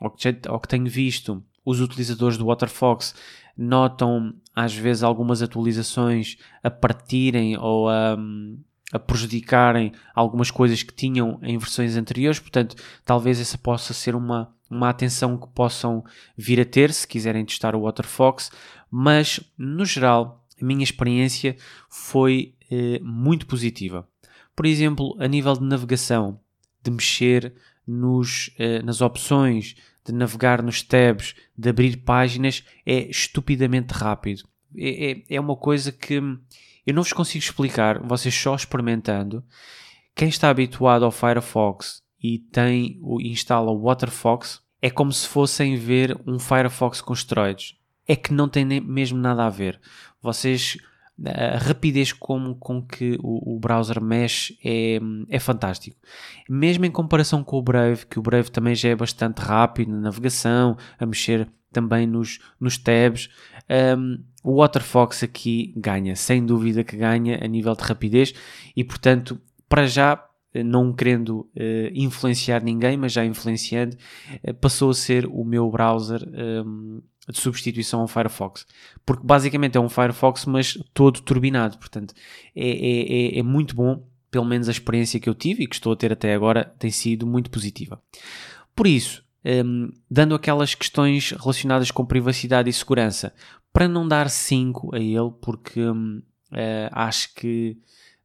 ou 0.00 0.10
que, 0.10 0.32
que 0.32 0.68
tenho 0.68 0.86
visto, 0.86 1.42
os 1.64 1.80
utilizadores 1.80 2.36
do 2.36 2.46
WaterFox 2.46 3.14
notam 3.56 4.34
às 4.54 4.74
vezes 4.74 5.02
algumas 5.02 5.42
atualizações 5.42 6.36
a 6.62 6.70
partirem 6.70 7.56
ou 7.58 7.88
a, 7.88 8.16
a 8.92 8.98
prejudicarem 8.98 9.92
algumas 10.14 10.50
coisas 10.50 10.82
que 10.82 10.94
tinham 10.94 11.38
em 11.42 11.58
versões 11.58 11.96
anteriores, 11.96 12.38
portanto, 12.38 12.76
talvez 13.04 13.40
essa 13.40 13.56
possa 13.56 13.94
ser 13.94 14.14
uma, 14.14 14.54
uma 14.70 14.90
atenção 14.90 15.36
que 15.38 15.48
possam 15.48 16.04
vir 16.36 16.60
a 16.60 16.64
ter 16.64 16.92
se 16.92 17.06
quiserem 17.06 17.44
testar 17.44 17.74
o 17.74 17.80
WaterFox, 17.80 18.50
mas 18.98 19.40
no 19.58 19.84
geral 19.84 20.42
a 20.58 20.64
minha 20.64 20.82
experiência 20.82 21.54
foi 21.90 22.54
eh, 22.70 22.98
muito 23.02 23.44
positiva. 23.46 24.08
Por 24.54 24.64
exemplo, 24.64 25.14
a 25.20 25.28
nível 25.28 25.52
de 25.52 25.64
navegação, 25.64 26.40
de 26.82 26.90
mexer 26.90 27.52
nos, 27.86 28.50
eh, 28.58 28.80
nas 28.80 29.02
opções, 29.02 29.76
de 30.02 30.14
navegar 30.14 30.62
nos 30.62 30.80
tabs, 30.80 31.34
de 31.54 31.68
abrir 31.68 31.98
páginas, 31.98 32.64
é 32.86 33.00
estupidamente 33.10 33.92
rápido. 33.92 34.48
É, 34.74 35.10
é, 35.10 35.22
é 35.28 35.38
uma 35.38 35.56
coisa 35.56 35.92
que 35.92 36.14
eu 36.14 36.94
não 36.94 37.02
vos 37.02 37.12
consigo 37.12 37.44
explicar, 37.44 38.00
vocês 38.00 38.34
só 38.34 38.54
experimentando. 38.54 39.44
Quem 40.14 40.28
está 40.28 40.48
habituado 40.48 41.04
ao 41.04 41.12
Firefox 41.12 42.02
e 42.22 42.38
tem 42.38 42.98
instala 43.20 43.70
o 43.70 43.82
WaterFox, 43.82 44.62
é 44.80 44.88
como 44.88 45.12
se 45.12 45.28
fossem 45.28 45.76
ver 45.76 46.18
um 46.26 46.38
Firefox 46.38 47.02
com 47.02 47.12
esteroides 47.12 47.75
é 48.06 48.16
que 48.16 48.32
não 48.32 48.48
tem 48.48 48.64
mesmo 48.80 49.18
nada 49.18 49.46
a 49.46 49.50
ver. 49.50 49.80
Vocês 50.22 50.78
a 51.24 51.56
rapidez 51.56 52.12
com, 52.12 52.54
com 52.54 52.82
que 52.82 53.16
o, 53.22 53.56
o, 53.56 53.58
browser 53.58 54.02
mexe 54.02 54.58
é, 54.62 55.00
é 55.30 55.38
fantástico. 55.38 55.96
Mesmo 56.48 56.84
em 56.84 56.90
comparação 56.90 57.42
com 57.42 57.56
o 57.56 57.62
Brave, 57.62 58.04
que 58.04 58.18
o 58.18 58.22
Brave 58.22 58.50
também 58.50 58.74
já 58.74 58.90
é 58.90 58.94
bastante 58.94 59.38
rápido 59.38 59.90
na 59.92 60.00
navegação, 60.00 60.76
a 60.98 61.06
mexer 61.06 61.48
também 61.72 62.06
nos, 62.06 62.38
nos 62.60 62.76
tabs. 62.76 63.30
Um, 63.98 64.22
o 64.44 64.56
Waterfox 64.60 65.22
aqui 65.22 65.72
ganha, 65.76 66.14
sem 66.14 66.44
dúvida 66.44 66.84
que 66.84 66.96
ganha 66.96 67.42
a 67.42 67.46
nível 67.46 67.74
de 67.74 67.82
rapidez 67.82 68.34
e, 68.76 68.84
portanto, 68.84 69.40
para 69.68 69.86
já, 69.86 70.22
não 70.54 70.92
querendo 70.92 71.40
uh, 71.40 71.90
influenciar 71.92 72.62
ninguém, 72.62 72.96
mas 72.96 73.12
já 73.12 73.24
influenciando, 73.24 73.96
uh, 74.46 74.54
passou 74.54 74.90
a 74.90 74.94
ser 74.94 75.26
o 75.26 75.44
meu 75.44 75.68
browser 75.70 76.22
um, 76.64 77.02
de 77.28 77.38
substituição 77.38 78.00
ao 78.00 78.08
Firefox. 78.08 78.66
Porque 79.04 79.26
basicamente 79.26 79.76
é 79.76 79.80
um 79.80 79.88
Firefox, 79.88 80.44
mas 80.46 80.78
todo 80.94 81.20
turbinado. 81.20 81.78
Portanto, 81.78 82.14
é, 82.54 82.68
é, 82.68 83.36
é, 83.36 83.38
é 83.38 83.42
muito 83.42 83.74
bom. 83.74 84.06
Pelo 84.30 84.44
menos 84.44 84.68
a 84.68 84.72
experiência 84.72 85.20
que 85.20 85.28
eu 85.28 85.34
tive 85.34 85.64
e 85.64 85.66
que 85.66 85.74
estou 85.74 85.92
a 85.92 85.96
ter 85.96 86.12
até 86.12 86.34
agora 86.34 86.64
tem 86.78 86.90
sido 86.90 87.26
muito 87.26 87.50
positiva. 87.50 88.02
Por 88.74 88.86
isso, 88.86 89.24
um, 89.64 89.90
dando 90.10 90.34
aquelas 90.34 90.74
questões 90.74 91.30
relacionadas 91.30 91.90
com 91.90 92.04
privacidade 92.04 92.68
e 92.68 92.72
segurança, 92.72 93.32
para 93.72 93.88
não 93.88 94.06
dar 94.06 94.28
5 94.28 94.94
a 94.94 94.98
ele, 94.98 95.30
porque 95.40 95.80
um, 95.80 96.20
uh, 96.52 96.90
acho 96.92 97.32
que 97.34 97.78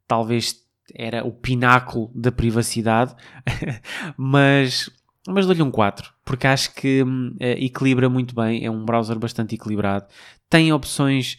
talvez 0.07 0.61
era 0.93 1.25
o 1.25 1.31
pináculo 1.31 2.11
da 2.13 2.31
privacidade, 2.31 3.15
mas 4.17 4.89
mas 5.27 5.45
dou-lhe 5.45 5.61
um 5.61 5.71
4, 5.71 6.11
porque 6.25 6.47
acho 6.47 6.73
que 6.73 7.03
é, 7.39 7.63
equilibra 7.63 8.09
muito 8.09 8.33
bem, 8.33 8.65
é 8.65 8.71
um 8.71 8.83
browser 8.83 9.17
bastante 9.19 9.55
equilibrado. 9.55 10.05
Tem 10.49 10.73
opções, 10.73 11.37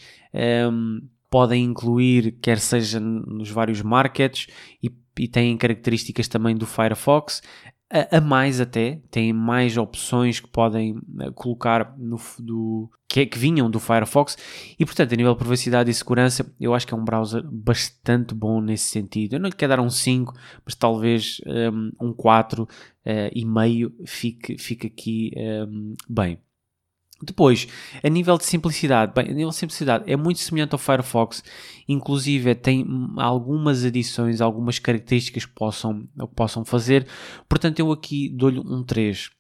um, 0.71 1.01
podem 1.29 1.64
incluir, 1.64 2.33
quer 2.40 2.59
seja 2.59 3.01
nos 3.01 3.51
vários 3.51 3.83
markets, 3.83 4.47
e, 4.83 4.90
e 5.18 5.29
têm 5.29 5.57
características 5.57 6.29
também 6.29 6.57
do 6.57 6.66
Firefox 6.66 7.42
a, 7.93 8.17
a 8.17 8.21
mais 8.21 8.59
até, 8.59 9.01
têm 9.11 9.35
mais 9.35 9.77
opções 9.77 10.41
que 10.41 10.49
podem 10.49 10.99
eh, 11.21 11.31
colocar 11.35 11.95
no, 11.99 12.19
do, 12.39 12.91
que, 13.07 13.27
que, 13.27 13.39
vinham 13.39 13.71
do 13.71 13.79
Firefox 13.79 14.39
e 14.79 14.87
portanto 14.87 15.13
a 15.13 15.17
nível 15.17 15.35
de 15.35 15.39
privacidade 15.39 15.91
e 15.91 15.95
segurança 15.95 16.51
eu 16.59 16.75
acho 16.75 16.87
que 16.87 16.95
é 16.95 16.97
um 16.97 17.05
browser 17.05 17.43
bastante 17.45 18.35
bom 18.35 18.63
nesse 18.63 18.85
sentido. 18.85 19.35
Eu 19.35 19.41
não 19.41 19.51
lhe 19.51 19.55
quero 19.55 19.77
dar 19.77 19.81
um 19.81 19.91
5, 19.91 20.33
mas 20.65 20.75
talvez 20.75 21.41
um, 21.47 21.93
um 22.01 22.13
4 22.15 22.63
uh, 22.63 22.69
eh, 23.05 23.31
e 23.35 23.45
meio 23.45 23.93
fique, 24.07 24.57
fique 24.57 24.87
aqui 24.87 25.33
um, 25.37 25.95
bem. 26.09 26.39
Depois, 27.23 27.69
a 28.03 28.09
nível 28.09 28.37
de 28.37 28.45
simplicidade, 28.45 29.13
bem, 29.15 29.27
a 29.31 29.33
nível 29.33 29.51
de 29.51 29.57
simplicidade 29.57 30.11
é 30.11 30.17
muito 30.17 30.41
semelhante 30.41 30.73
ao 30.73 30.79
Firefox, 30.79 31.45
inclusive 31.89 32.55
tem 32.57 32.85
algumas 33.17 33.85
adições, 33.85 34.41
algumas 34.41 34.79
características 34.81 35.47
que 35.47 35.53
possam, 35.53 36.09
que 36.19 36.35
possam 36.35 36.65
fazer, 36.65 37.07
portanto 37.49 37.79
eu 37.79 37.93
aqui 37.93 38.29
dou-lhe 38.29 38.59
um 38.59 38.83
3. 38.83 39.31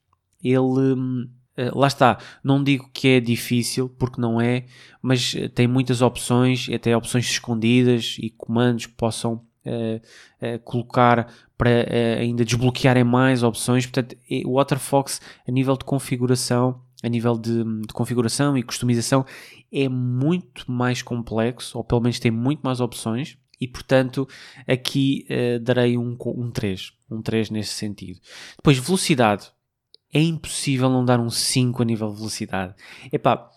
Ele, 0.44 1.28
eh, 1.56 1.70
lá 1.74 1.88
está, 1.88 2.18
não 2.42 2.62
digo 2.62 2.88
que 2.92 3.08
é 3.08 3.20
difícil, 3.20 3.88
porque 3.88 4.20
não 4.20 4.40
é, 4.40 4.66
mas 5.00 5.34
eh, 5.36 5.48
tem 5.48 5.66
muitas 5.66 6.02
opções, 6.02 6.68
até 6.72 6.96
opções 6.96 7.28
escondidas 7.28 8.16
e 8.20 8.30
comandos 8.30 8.86
que 8.86 8.94
possam 8.94 9.34
uh, 9.66 10.00
uh, 10.46 10.58
colocar 10.60 11.32
para 11.56 11.70
uh, 11.70 12.20
ainda 12.20 12.44
desbloquearem 12.44 13.04
mais 13.04 13.42
opções, 13.42 13.86
portanto 13.86 14.16
o 14.44 14.54
Waterfox 14.54 15.20
a 15.46 15.50
nível 15.52 15.76
de 15.76 15.84
configuração 15.84 16.80
a 17.02 17.08
nível 17.08 17.36
de, 17.36 17.64
de, 17.64 17.92
configuração 17.92 18.56
e 18.56 18.62
customização 18.62 19.24
é 19.72 19.88
muito 19.88 20.70
mais 20.70 21.02
complexo, 21.02 21.76
ou 21.78 21.84
pelo 21.84 22.00
menos 22.00 22.18
tem 22.18 22.30
muito 22.30 22.60
mais 22.60 22.80
opções, 22.80 23.36
e 23.60 23.66
portanto 23.66 24.28
aqui 24.66 25.26
uh, 25.30 25.60
darei 25.60 25.96
um, 25.96 26.16
um 26.26 26.50
3, 26.50 26.92
um 27.10 27.22
3 27.22 27.50
nesse 27.50 27.74
sentido. 27.74 28.20
Depois, 28.56 28.78
velocidade. 28.78 29.50
É 30.14 30.20
impossível 30.20 30.90
não 30.90 31.04
dar 31.06 31.18
um 31.18 31.30
5 31.30 31.80
a 31.80 31.84
nível 31.86 32.10
de 32.10 32.16
velocidade. 32.16 32.74
Epá, 33.10 33.50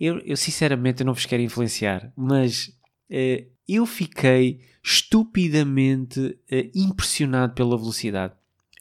eu, 0.00 0.18
eu 0.20 0.36
sinceramente 0.36 1.02
eu 1.02 1.06
não 1.06 1.12
vos 1.12 1.26
quero 1.26 1.42
influenciar, 1.42 2.10
mas 2.16 2.68
uh, 3.10 3.46
eu 3.68 3.84
fiquei 3.84 4.60
estupidamente 4.82 6.18
uh, 6.20 6.70
impressionado 6.74 7.54
pela 7.54 7.76
velocidade. 7.76 8.34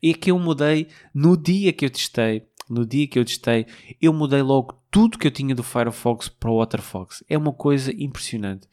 É 0.04 0.14
que 0.14 0.32
eu 0.32 0.40
mudei 0.40 0.88
no 1.14 1.38
dia 1.38 1.72
que 1.72 1.86
eu 1.86 1.90
testei 1.90 2.48
no 2.72 2.86
dia 2.86 3.08
que 3.08 3.20
eu 3.20 3.26
testei, 3.26 3.66
eu 4.02 4.14
mudei 4.14 4.42
logo 4.42 4.82
tudo 4.90 5.18
que 5.18 5.28
eu 5.28 5.32
tinha 5.32 5.54
do 5.54 5.64
Firefox 5.64 6.30
para 6.30 6.50
o 6.50 6.58
Waterfox. 6.58 7.24
É 7.30 7.38
uma 7.38 7.54
coisa 7.54 7.92
impressionante. 7.92 8.68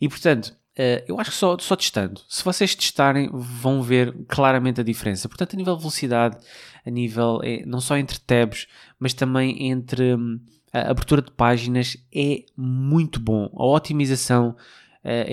E 0.00 0.08
portanto, 0.08 0.58
Uh, 0.78 1.02
eu 1.06 1.20
acho 1.20 1.32
que 1.32 1.36
só, 1.36 1.58
só 1.58 1.76
testando. 1.76 2.22
Se 2.26 2.42
vocês 2.44 2.74
testarem, 2.74 3.28
vão 3.32 3.82
ver 3.82 4.14
claramente 4.28 4.80
a 4.80 4.84
diferença. 4.84 5.28
Portanto, 5.28 5.52
a 5.52 5.56
nível 5.56 5.74
de 5.74 5.80
velocidade, 5.80 6.38
a 6.86 6.90
nível 6.90 7.40
é, 7.42 7.66
não 7.66 7.80
só 7.80 7.98
entre 7.98 8.18
tabs, 8.20 8.66
mas 8.98 9.12
também 9.12 9.68
entre 9.68 10.14
um, 10.14 10.40
a 10.72 10.90
abertura 10.90 11.20
de 11.20 11.32
páginas, 11.32 11.98
é 12.14 12.44
muito 12.56 13.20
bom. 13.20 13.50
A 13.56 13.66
otimização 13.66 14.50
uh, 14.50 14.56
é, 15.04 15.24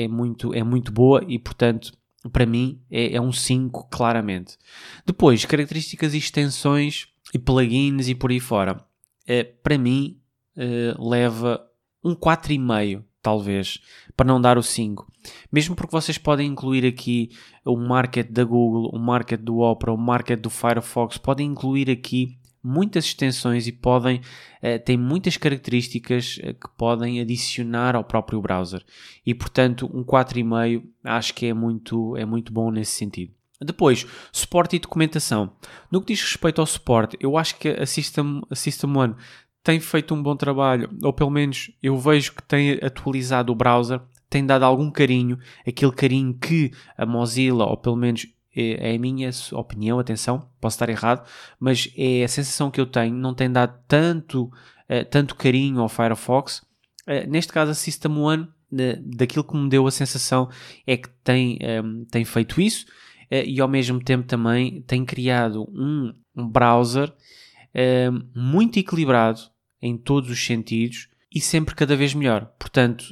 é, 0.00 0.04
é, 0.04 0.08
muito, 0.08 0.54
é 0.54 0.62
muito 0.62 0.90
boa 0.92 1.22
e, 1.26 1.38
portanto, 1.38 1.92
para 2.32 2.46
mim, 2.46 2.80
é, 2.90 3.16
é 3.16 3.20
um 3.20 3.32
5 3.32 3.88
claramente. 3.90 4.56
Depois, 5.04 5.44
características 5.44 6.14
e 6.14 6.18
extensões 6.18 7.08
e 7.34 7.38
plugins 7.38 8.08
e 8.08 8.14
por 8.14 8.30
aí 8.30 8.38
fora. 8.38 8.76
Uh, 9.24 9.44
para 9.62 9.76
mim, 9.76 10.20
uh, 10.56 11.10
leva 11.10 11.60
um 12.02 12.14
4,5 12.14 13.02
talvez, 13.20 13.80
para 14.14 14.26
não 14.26 14.40
dar 14.40 14.58
o 14.58 14.62
5. 14.62 15.10
Mesmo 15.50 15.74
porque 15.74 15.90
vocês 15.90 16.18
podem 16.18 16.46
incluir 16.46 16.86
aqui 16.86 17.30
o 17.64 17.74
market 17.74 18.30
da 18.30 18.44
Google, 18.44 18.90
o 18.92 18.98
market 18.98 19.40
do 19.40 19.60
Opera, 19.60 19.92
o 19.92 19.96
market 19.96 20.38
do 20.38 20.50
Firefox, 20.50 21.16
podem 21.16 21.48
incluir 21.48 21.90
aqui 21.90 22.38
muitas 22.62 23.06
extensões 23.06 23.66
e 23.66 23.72
podem, 23.72 24.20
uh, 24.62 24.78
têm 24.84 24.98
muitas 24.98 25.38
características 25.38 26.36
que 26.36 26.68
podem 26.76 27.20
adicionar 27.20 27.96
ao 27.96 28.04
próprio 28.04 28.40
browser. 28.40 28.84
E 29.24 29.34
portanto, 29.34 29.90
um 29.92 30.04
4,5 30.04 30.84
acho 31.02 31.34
que 31.34 31.46
é 31.46 31.54
muito, 31.54 32.16
é 32.16 32.24
muito 32.26 32.52
bom 32.52 32.70
nesse 32.70 32.92
sentido. 32.92 33.32
Depois, 33.64 34.06
suporte 34.32 34.76
e 34.76 34.78
documentação. 34.78 35.52
No 35.90 36.00
que 36.00 36.12
diz 36.12 36.22
respeito 36.22 36.60
ao 36.60 36.66
suporte, 36.66 37.16
eu 37.20 37.36
acho 37.36 37.56
que 37.56 37.68
a 37.68 37.86
System, 37.86 38.42
a 38.50 38.54
System 38.54 38.96
One 38.96 39.14
tem 39.62 39.80
feito 39.80 40.14
um 40.14 40.22
bom 40.22 40.36
trabalho, 40.36 40.90
ou 41.02 41.12
pelo 41.12 41.30
menos 41.30 41.70
eu 41.82 41.96
vejo 41.98 42.34
que 42.34 42.42
tem 42.42 42.78
atualizado 42.82 43.50
o 43.50 43.56
browser, 43.56 44.00
tem 44.28 44.44
dado 44.44 44.64
algum 44.64 44.90
carinho, 44.90 45.38
aquele 45.66 45.92
carinho 45.92 46.34
que 46.34 46.70
a 46.98 47.06
Mozilla, 47.06 47.64
ou 47.64 47.76
pelo 47.76 47.96
menos 47.96 48.26
é, 48.54 48.92
é 48.92 48.94
a 48.94 48.98
minha 48.98 49.30
opinião, 49.52 49.98
atenção, 49.98 50.48
posso 50.60 50.74
estar 50.76 50.88
errado, 50.88 51.26
mas 51.58 51.90
é 51.96 52.24
a 52.24 52.28
sensação 52.28 52.70
que 52.70 52.80
eu 52.80 52.86
tenho, 52.86 53.14
não 53.14 53.34
tem 53.34 53.50
dado 53.50 53.78
tanto, 53.88 54.44
uh, 54.44 55.04
tanto 55.10 55.34
carinho 55.34 55.80
ao 55.80 55.88
Firefox. 55.88 56.58
Uh, 57.06 57.28
neste 57.28 57.52
caso, 57.52 57.70
a 57.70 57.74
System 57.74 58.18
One, 58.18 58.42
uh, 58.42 59.16
daquilo 59.16 59.44
que 59.44 59.56
me 59.56 59.68
deu 59.68 59.86
a 59.86 59.90
sensação, 59.90 60.50
é 60.86 60.96
que 60.96 61.08
tem, 61.22 61.58
um, 61.82 62.04
tem 62.04 62.24
feito 62.24 62.60
isso. 62.60 62.86
Eh, 63.34 63.46
e 63.46 63.60
ao 63.60 63.66
mesmo 63.66 64.00
tempo 64.00 64.28
também 64.28 64.82
tem 64.82 65.04
criado 65.04 65.68
um, 65.72 66.14
um 66.36 66.48
browser 66.48 67.08
uh, 67.10 68.38
muito 68.38 68.78
equilibrado 68.78 69.40
em 69.82 69.96
todos 69.98 70.30
os 70.30 70.46
sentidos 70.46 71.08
e 71.34 71.40
sempre 71.40 71.74
cada 71.74 71.96
vez 71.96 72.14
melhor. 72.14 72.46
Portanto, 72.56 73.04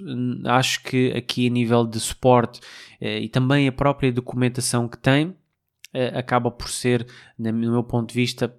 acho 0.46 0.80
que 0.84 1.12
aqui 1.16 1.48
a 1.48 1.50
nível 1.50 1.84
de 1.84 1.98
suporte 1.98 2.60
uh, 3.00 3.18
e 3.20 3.28
também 3.28 3.66
a 3.66 3.72
própria 3.72 4.12
documentação 4.12 4.86
que 4.88 4.96
tem, 4.96 5.34
acaba 6.14 6.50
por 6.50 6.70
ser, 6.70 7.06
no 7.38 7.52
meu 7.52 7.84
ponto 7.84 8.08
de 8.08 8.14
vista, 8.14 8.56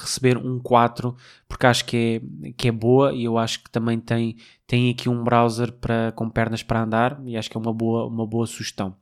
receber 0.00 0.38
um 0.38 0.58
4, 0.58 1.14
porque 1.46 1.66
acho 1.66 1.84
que 1.84 2.22
é, 2.42 2.52
que 2.52 2.68
é 2.68 2.72
boa 2.72 3.12
e 3.12 3.24
eu 3.24 3.36
acho 3.36 3.62
que 3.62 3.70
também 3.70 4.00
tem, 4.00 4.36
tem 4.66 4.90
aqui 4.90 5.10
um 5.10 5.22
browser 5.22 5.70
para, 5.72 6.10
com 6.12 6.30
pernas 6.30 6.62
para 6.62 6.82
andar 6.82 7.20
e 7.26 7.36
acho 7.36 7.50
que 7.50 7.56
é 7.58 7.60
uma 7.60 7.74
boa, 7.74 8.06
uma 8.06 8.26
boa 8.26 8.46
sugestão. 8.46 8.96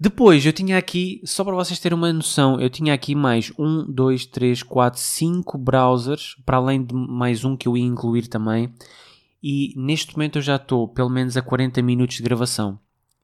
Depois 0.00 0.46
eu 0.46 0.52
tinha 0.52 0.78
aqui, 0.78 1.20
só 1.24 1.42
para 1.42 1.56
vocês 1.56 1.80
terem 1.80 1.98
uma 1.98 2.12
noção, 2.12 2.60
eu 2.60 2.70
tinha 2.70 2.94
aqui 2.94 3.16
mais 3.16 3.52
um, 3.58 3.84
dois, 3.84 4.24
três, 4.24 4.62
quatro, 4.62 5.00
cinco 5.00 5.58
browsers, 5.58 6.36
para 6.46 6.56
além 6.56 6.84
de 6.84 6.94
mais 6.94 7.44
um 7.44 7.56
que 7.56 7.66
eu 7.66 7.76
ia 7.76 7.84
incluir 7.84 8.28
também. 8.28 8.72
E 9.42 9.74
neste 9.76 10.16
momento 10.16 10.38
eu 10.38 10.42
já 10.42 10.54
estou 10.54 10.86
pelo 10.86 11.10
menos 11.10 11.36
a 11.36 11.42
40 11.42 11.82
minutos 11.82 12.16
de 12.16 12.22
gravação. 12.22 12.78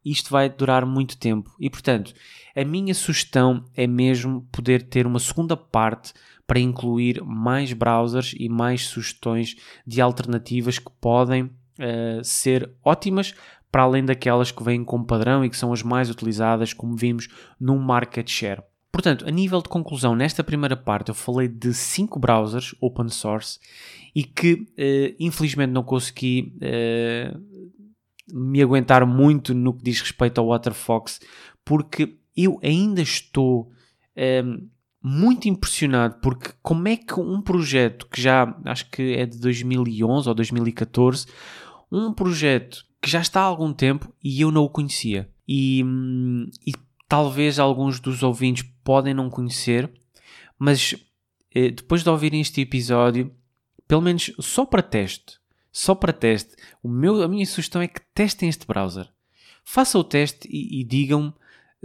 Isto 0.04 0.30
vai 0.30 0.50
durar 0.50 0.84
muito 0.84 1.16
tempo 1.16 1.54
e, 1.60 1.70
portanto, 1.70 2.12
a 2.56 2.64
minha 2.64 2.92
sugestão 2.92 3.64
é 3.76 3.86
mesmo 3.86 4.44
poder 4.50 4.82
ter 4.82 5.06
uma 5.06 5.20
segunda 5.20 5.56
parte 5.56 6.12
para 6.44 6.58
incluir 6.58 7.22
mais 7.22 7.72
browsers 7.72 8.34
e 8.36 8.48
mais 8.48 8.86
sugestões 8.86 9.54
de 9.86 10.00
alternativas 10.00 10.80
que 10.80 10.90
podem 11.00 11.44
uh, 11.44 12.22
ser 12.22 12.70
ótimas 12.84 13.32
para 13.74 13.82
além 13.82 14.04
daquelas 14.04 14.52
que 14.52 14.62
vêm 14.62 14.84
como 14.84 15.04
padrão 15.04 15.44
e 15.44 15.50
que 15.50 15.56
são 15.56 15.72
as 15.72 15.82
mais 15.82 16.08
utilizadas, 16.08 16.72
como 16.72 16.94
vimos 16.94 17.26
no 17.58 17.76
market 17.76 18.30
share. 18.30 18.62
Portanto, 18.92 19.26
a 19.26 19.32
nível 19.32 19.60
de 19.60 19.68
conclusão, 19.68 20.14
nesta 20.14 20.44
primeira 20.44 20.76
parte 20.76 21.08
eu 21.08 21.14
falei 21.14 21.48
de 21.48 21.74
5 21.74 22.16
browsers 22.20 22.72
open 22.80 23.08
source 23.08 23.58
e 24.14 24.22
que 24.22 24.52
uh, 24.52 25.16
infelizmente 25.18 25.72
não 25.72 25.82
consegui 25.82 26.56
uh, 26.58 27.36
me 28.32 28.62
aguentar 28.62 29.04
muito 29.04 29.52
no 29.52 29.74
que 29.74 29.82
diz 29.82 30.00
respeito 30.00 30.40
ao 30.40 30.46
Waterfox, 30.46 31.18
porque 31.64 32.16
eu 32.36 32.60
ainda 32.62 33.02
estou 33.02 33.72
ehm, 34.14 34.68
muito 35.02 35.48
impressionado 35.48 36.20
porque 36.22 36.52
como 36.62 36.86
é 36.86 36.96
que 36.96 37.18
um 37.18 37.42
projeto 37.42 38.06
que 38.06 38.22
já 38.22 38.56
acho 38.66 38.88
que 38.88 39.14
é 39.14 39.26
de 39.26 39.36
2011 39.40 40.28
ou 40.28 40.34
2014, 40.34 41.26
um 41.90 42.12
projeto 42.12 42.84
que 43.04 43.10
já 43.10 43.20
está 43.20 43.42
há 43.42 43.44
algum 43.44 43.70
tempo 43.70 44.10
e 44.24 44.40
eu 44.40 44.50
não 44.50 44.64
o 44.64 44.70
conhecia. 44.70 45.28
E, 45.46 45.84
e 46.66 46.72
talvez 47.06 47.58
alguns 47.58 48.00
dos 48.00 48.22
ouvintes 48.22 48.64
podem 48.82 49.12
não 49.12 49.28
conhecer, 49.28 49.92
mas 50.58 50.94
eh, 51.54 51.68
depois 51.68 52.02
de 52.02 52.08
ouvirem 52.08 52.40
este 52.40 52.62
episódio, 52.62 53.30
pelo 53.86 54.00
menos 54.00 54.32
só 54.40 54.64
para 54.64 54.82
teste, 54.82 55.38
só 55.70 55.94
para 55.94 56.14
teste, 56.14 56.56
o 56.82 56.88
meu, 56.88 57.22
a 57.22 57.28
minha 57.28 57.44
sugestão 57.44 57.82
é 57.82 57.88
que 57.88 58.00
testem 58.14 58.48
este 58.48 58.66
browser. 58.66 59.06
Façam 59.62 60.00
o 60.00 60.04
teste 60.04 60.48
e, 60.50 60.80
e 60.80 60.84
digam-me 60.84 61.34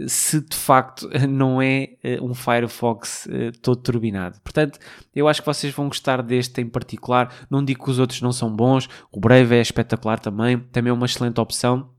se 0.06 0.40
de 0.40 0.56
facto 0.56 1.08
não 1.28 1.60
é 1.60 1.96
uh, 2.04 2.24
um 2.24 2.34
Firefox 2.34 3.26
uh, 3.26 3.58
todo 3.60 3.82
turbinado. 3.82 4.40
Portanto, 4.40 4.78
eu 5.14 5.28
acho 5.28 5.40
que 5.40 5.46
vocês 5.46 5.72
vão 5.72 5.88
gostar 5.88 6.22
deste 6.22 6.60
em 6.60 6.68
particular. 6.68 7.46
Não 7.50 7.64
digo 7.64 7.84
que 7.84 7.90
os 7.90 7.98
outros 7.98 8.20
não 8.20 8.32
são 8.32 8.54
bons, 8.54 8.88
o 9.12 9.20
Brave 9.20 9.54
é 9.54 9.60
espetacular 9.60 10.18
também, 10.18 10.58
também 10.58 10.90
é 10.90 10.94
uma 10.94 11.06
excelente 11.06 11.40
opção, 11.40 11.90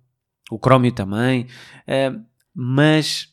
o 0.49 0.58
Chromium 0.58 0.91
também, 0.91 1.47
mas 2.54 3.30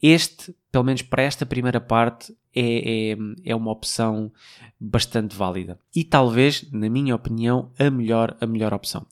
este, 0.00 0.54
pelo 0.70 0.84
menos 0.84 1.02
para 1.02 1.22
esta 1.22 1.44
primeira 1.44 1.80
parte, 1.80 2.32
é, 2.54 3.12
é, 3.12 3.16
é, 3.44 3.54
uma 3.54 3.70
opção 3.70 4.32
bastante 4.80 5.36
válida. 5.36 5.78
E 5.94 6.02
talvez, 6.02 6.66
na 6.72 6.88
minha 6.88 7.14
opinião, 7.14 7.70
a 7.78 7.90
melhor, 7.90 8.34
a 8.40 8.46
melhor 8.46 8.72
opção. 8.72 9.06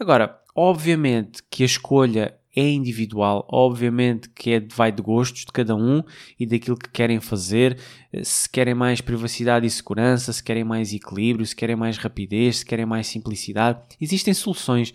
Agora, 0.00 0.40
obviamente 0.54 1.42
que 1.48 1.62
a 1.62 1.66
escolha 1.66 2.36
é 2.58 2.70
individual, 2.70 3.46
obviamente 3.48 4.28
que 4.30 4.50
é, 4.50 4.60
vai 4.60 4.90
de 4.90 5.00
gostos 5.00 5.44
de 5.44 5.52
cada 5.52 5.76
um 5.76 6.02
e 6.40 6.44
daquilo 6.44 6.76
que 6.76 6.90
querem 6.90 7.20
fazer, 7.20 7.78
eh, 8.12 8.24
se 8.24 8.50
querem 8.50 8.74
mais 8.74 9.00
privacidade 9.00 9.64
e 9.64 9.70
segurança, 9.70 10.32
se 10.32 10.42
querem 10.42 10.64
mais 10.64 10.92
equilíbrio, 10.92 11.46
se 11.46 11.54
querem 11.54 11.76
mais 11.76 11.96
rapidez, 11.98 12.56
se 12.56 12.66
querem 12.66 12.84
mais 12.84 13.06
simplicidade. 13.06 13.78
Existem 14.00 14.34
soluções 14.34 14.92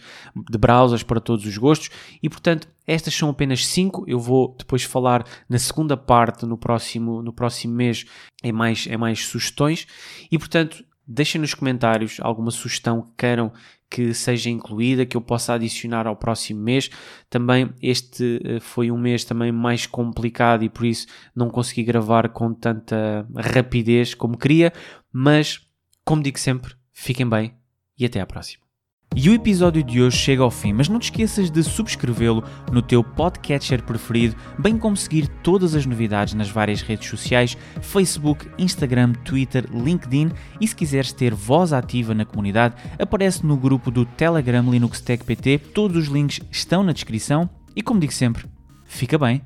de 0.50 0.58
browsers 0.58 1.04
para 1.04 1.22
todos 1.22 1.46
os 1.46 1.58
gostos 1.58 1.90
e, 2.22 2.30
portanto, 2.30 2.68
estas 2.86 3.14
são 3.14 3.30
apenas 3.30 3.66
5. 3.66 4.04
Eu 4.10 4.20
vou 4.20 4.54
depois 4.60 4.84
falar 4.84 5.26
na 5.48 5.58
segunda 5.58 5.96
parte, 5.96 6.46
no 6.46 6.58
próximo, 6.58 7.24
no 7.24 7.32
próximo 7.32 7.74
mês, 7.74 8.04
é 8.44 8.52
mais, 8.52 8.88
é 8.90 8.98
mais 8.98 9.26
sugestões 9.26 9.88
e, 10.30 10.38
portanto, 10.38 10.84
deixem 11.06 11.40
nos 11.40 11.54
comentários 11.54 12.18
alguma 12.22 12.52
sugestão 12.52 13.02
que 13.02 13.10
queiram 13.18 13.52
que 13.90 14.12
seja 14.12 14.50
incluída, 14.50 15.06
que 15.06 15.16
eu 15.16 15.22
possa 15.22 15.54
adicionar 15.54 16.08
ao 16.08 16.16
próximo 16.16 16.60
mês. 16.60 16.90
Também 17.30 17.70
este 17.80 18.42
eh, 18.44 18.60
foi 18.60 18.90
um 18.90 18.98
mês 18.98 19.24
também 19.24 19.52
mais 19.52 19.86
complicado 19.86 20.64
e 20.64 20.70
por 20.70 20.84
isso 20.84 21.06
não 21.36 21.48
consegui 21.48 21.84
gravar 21.84 22.30
com 22.30 22.52
tanta 22.56 23.28
rapidez 23.36 24.16
como 24.16 24.36
queria, 24.36 24.74
mas 25.12 25.62
como 26.04 26.24
digo 26.24 26.40
sempre, 26.40 26.74
fiquem 26.92 27.30
bem 27.30 27.54
e 27.98 28.04
até 28.04 28.20
à 28.20 28.26
próxima. 28.26 28.63
E 29.16 29.30
o 29.30 29.34
episódio 29.34 29.84
de 29.84 30.02
hoje 30.02 30.18
chega 30.18 30.42
ao 30.42 30.50
fim, 30.50 30.74
mas 30.74 30.90
não 30.90 30.98
te 30.98 31.04
esqueças 31.04 31.52
de 31.52 31.64
subscrevê-lo 31.64 32.44
no 32.72 32.82
teu 32.82 33.04
podcatcher 33.04 33.84
preferido, 33.84 34.36
bem 34.58 34.76
como 34.76 34.98
seguir 34.98 35.28
todas 35.28 35.76
as 35.76 35.86
novidades 35.86 36.34
nas 36.34 36.50
várias 36.50 36.82
redes 36.82 37.10
sociais, 37.10 37.56
Facebook, 37.80 38.50
Instagram, 38.58 39.14
Twitter, 39.14 39.66
LinkedIn. 39.72 40.32
E 40.60 40.68
se 40.68 40.76
quiseres 40.76 41.14
ter 41.14 41.32
voz 41.34 41.74
ativa 41.74 42.16
na 42.16 42.26
comunidade, 42.26 42.76
aparece 42.98 43.46
no 43.46 43.56
grupo 43.56 43.92
do 43.92 44.04
Telegram 44.04 44.68
Linux 44.70 45.00
Tech 45.00 45.24
PT, 45.24 45.60
todos 45.60 45.96
os 45.96 46.08
links 46.08 46.42
estão 46.50 46.82
na 46.82 46.92
descrição. 46.92 47.48
E 47.76 47.84
como 47.84 48.00
digo 48.00 48.14
sempre, 48.14 48.46
fica 48.86 49.18
bem 49.18 49.44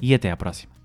e 0.00 0.14
até 0.14 0.30
à 0.30 0.36
próxima. 0.36 0.75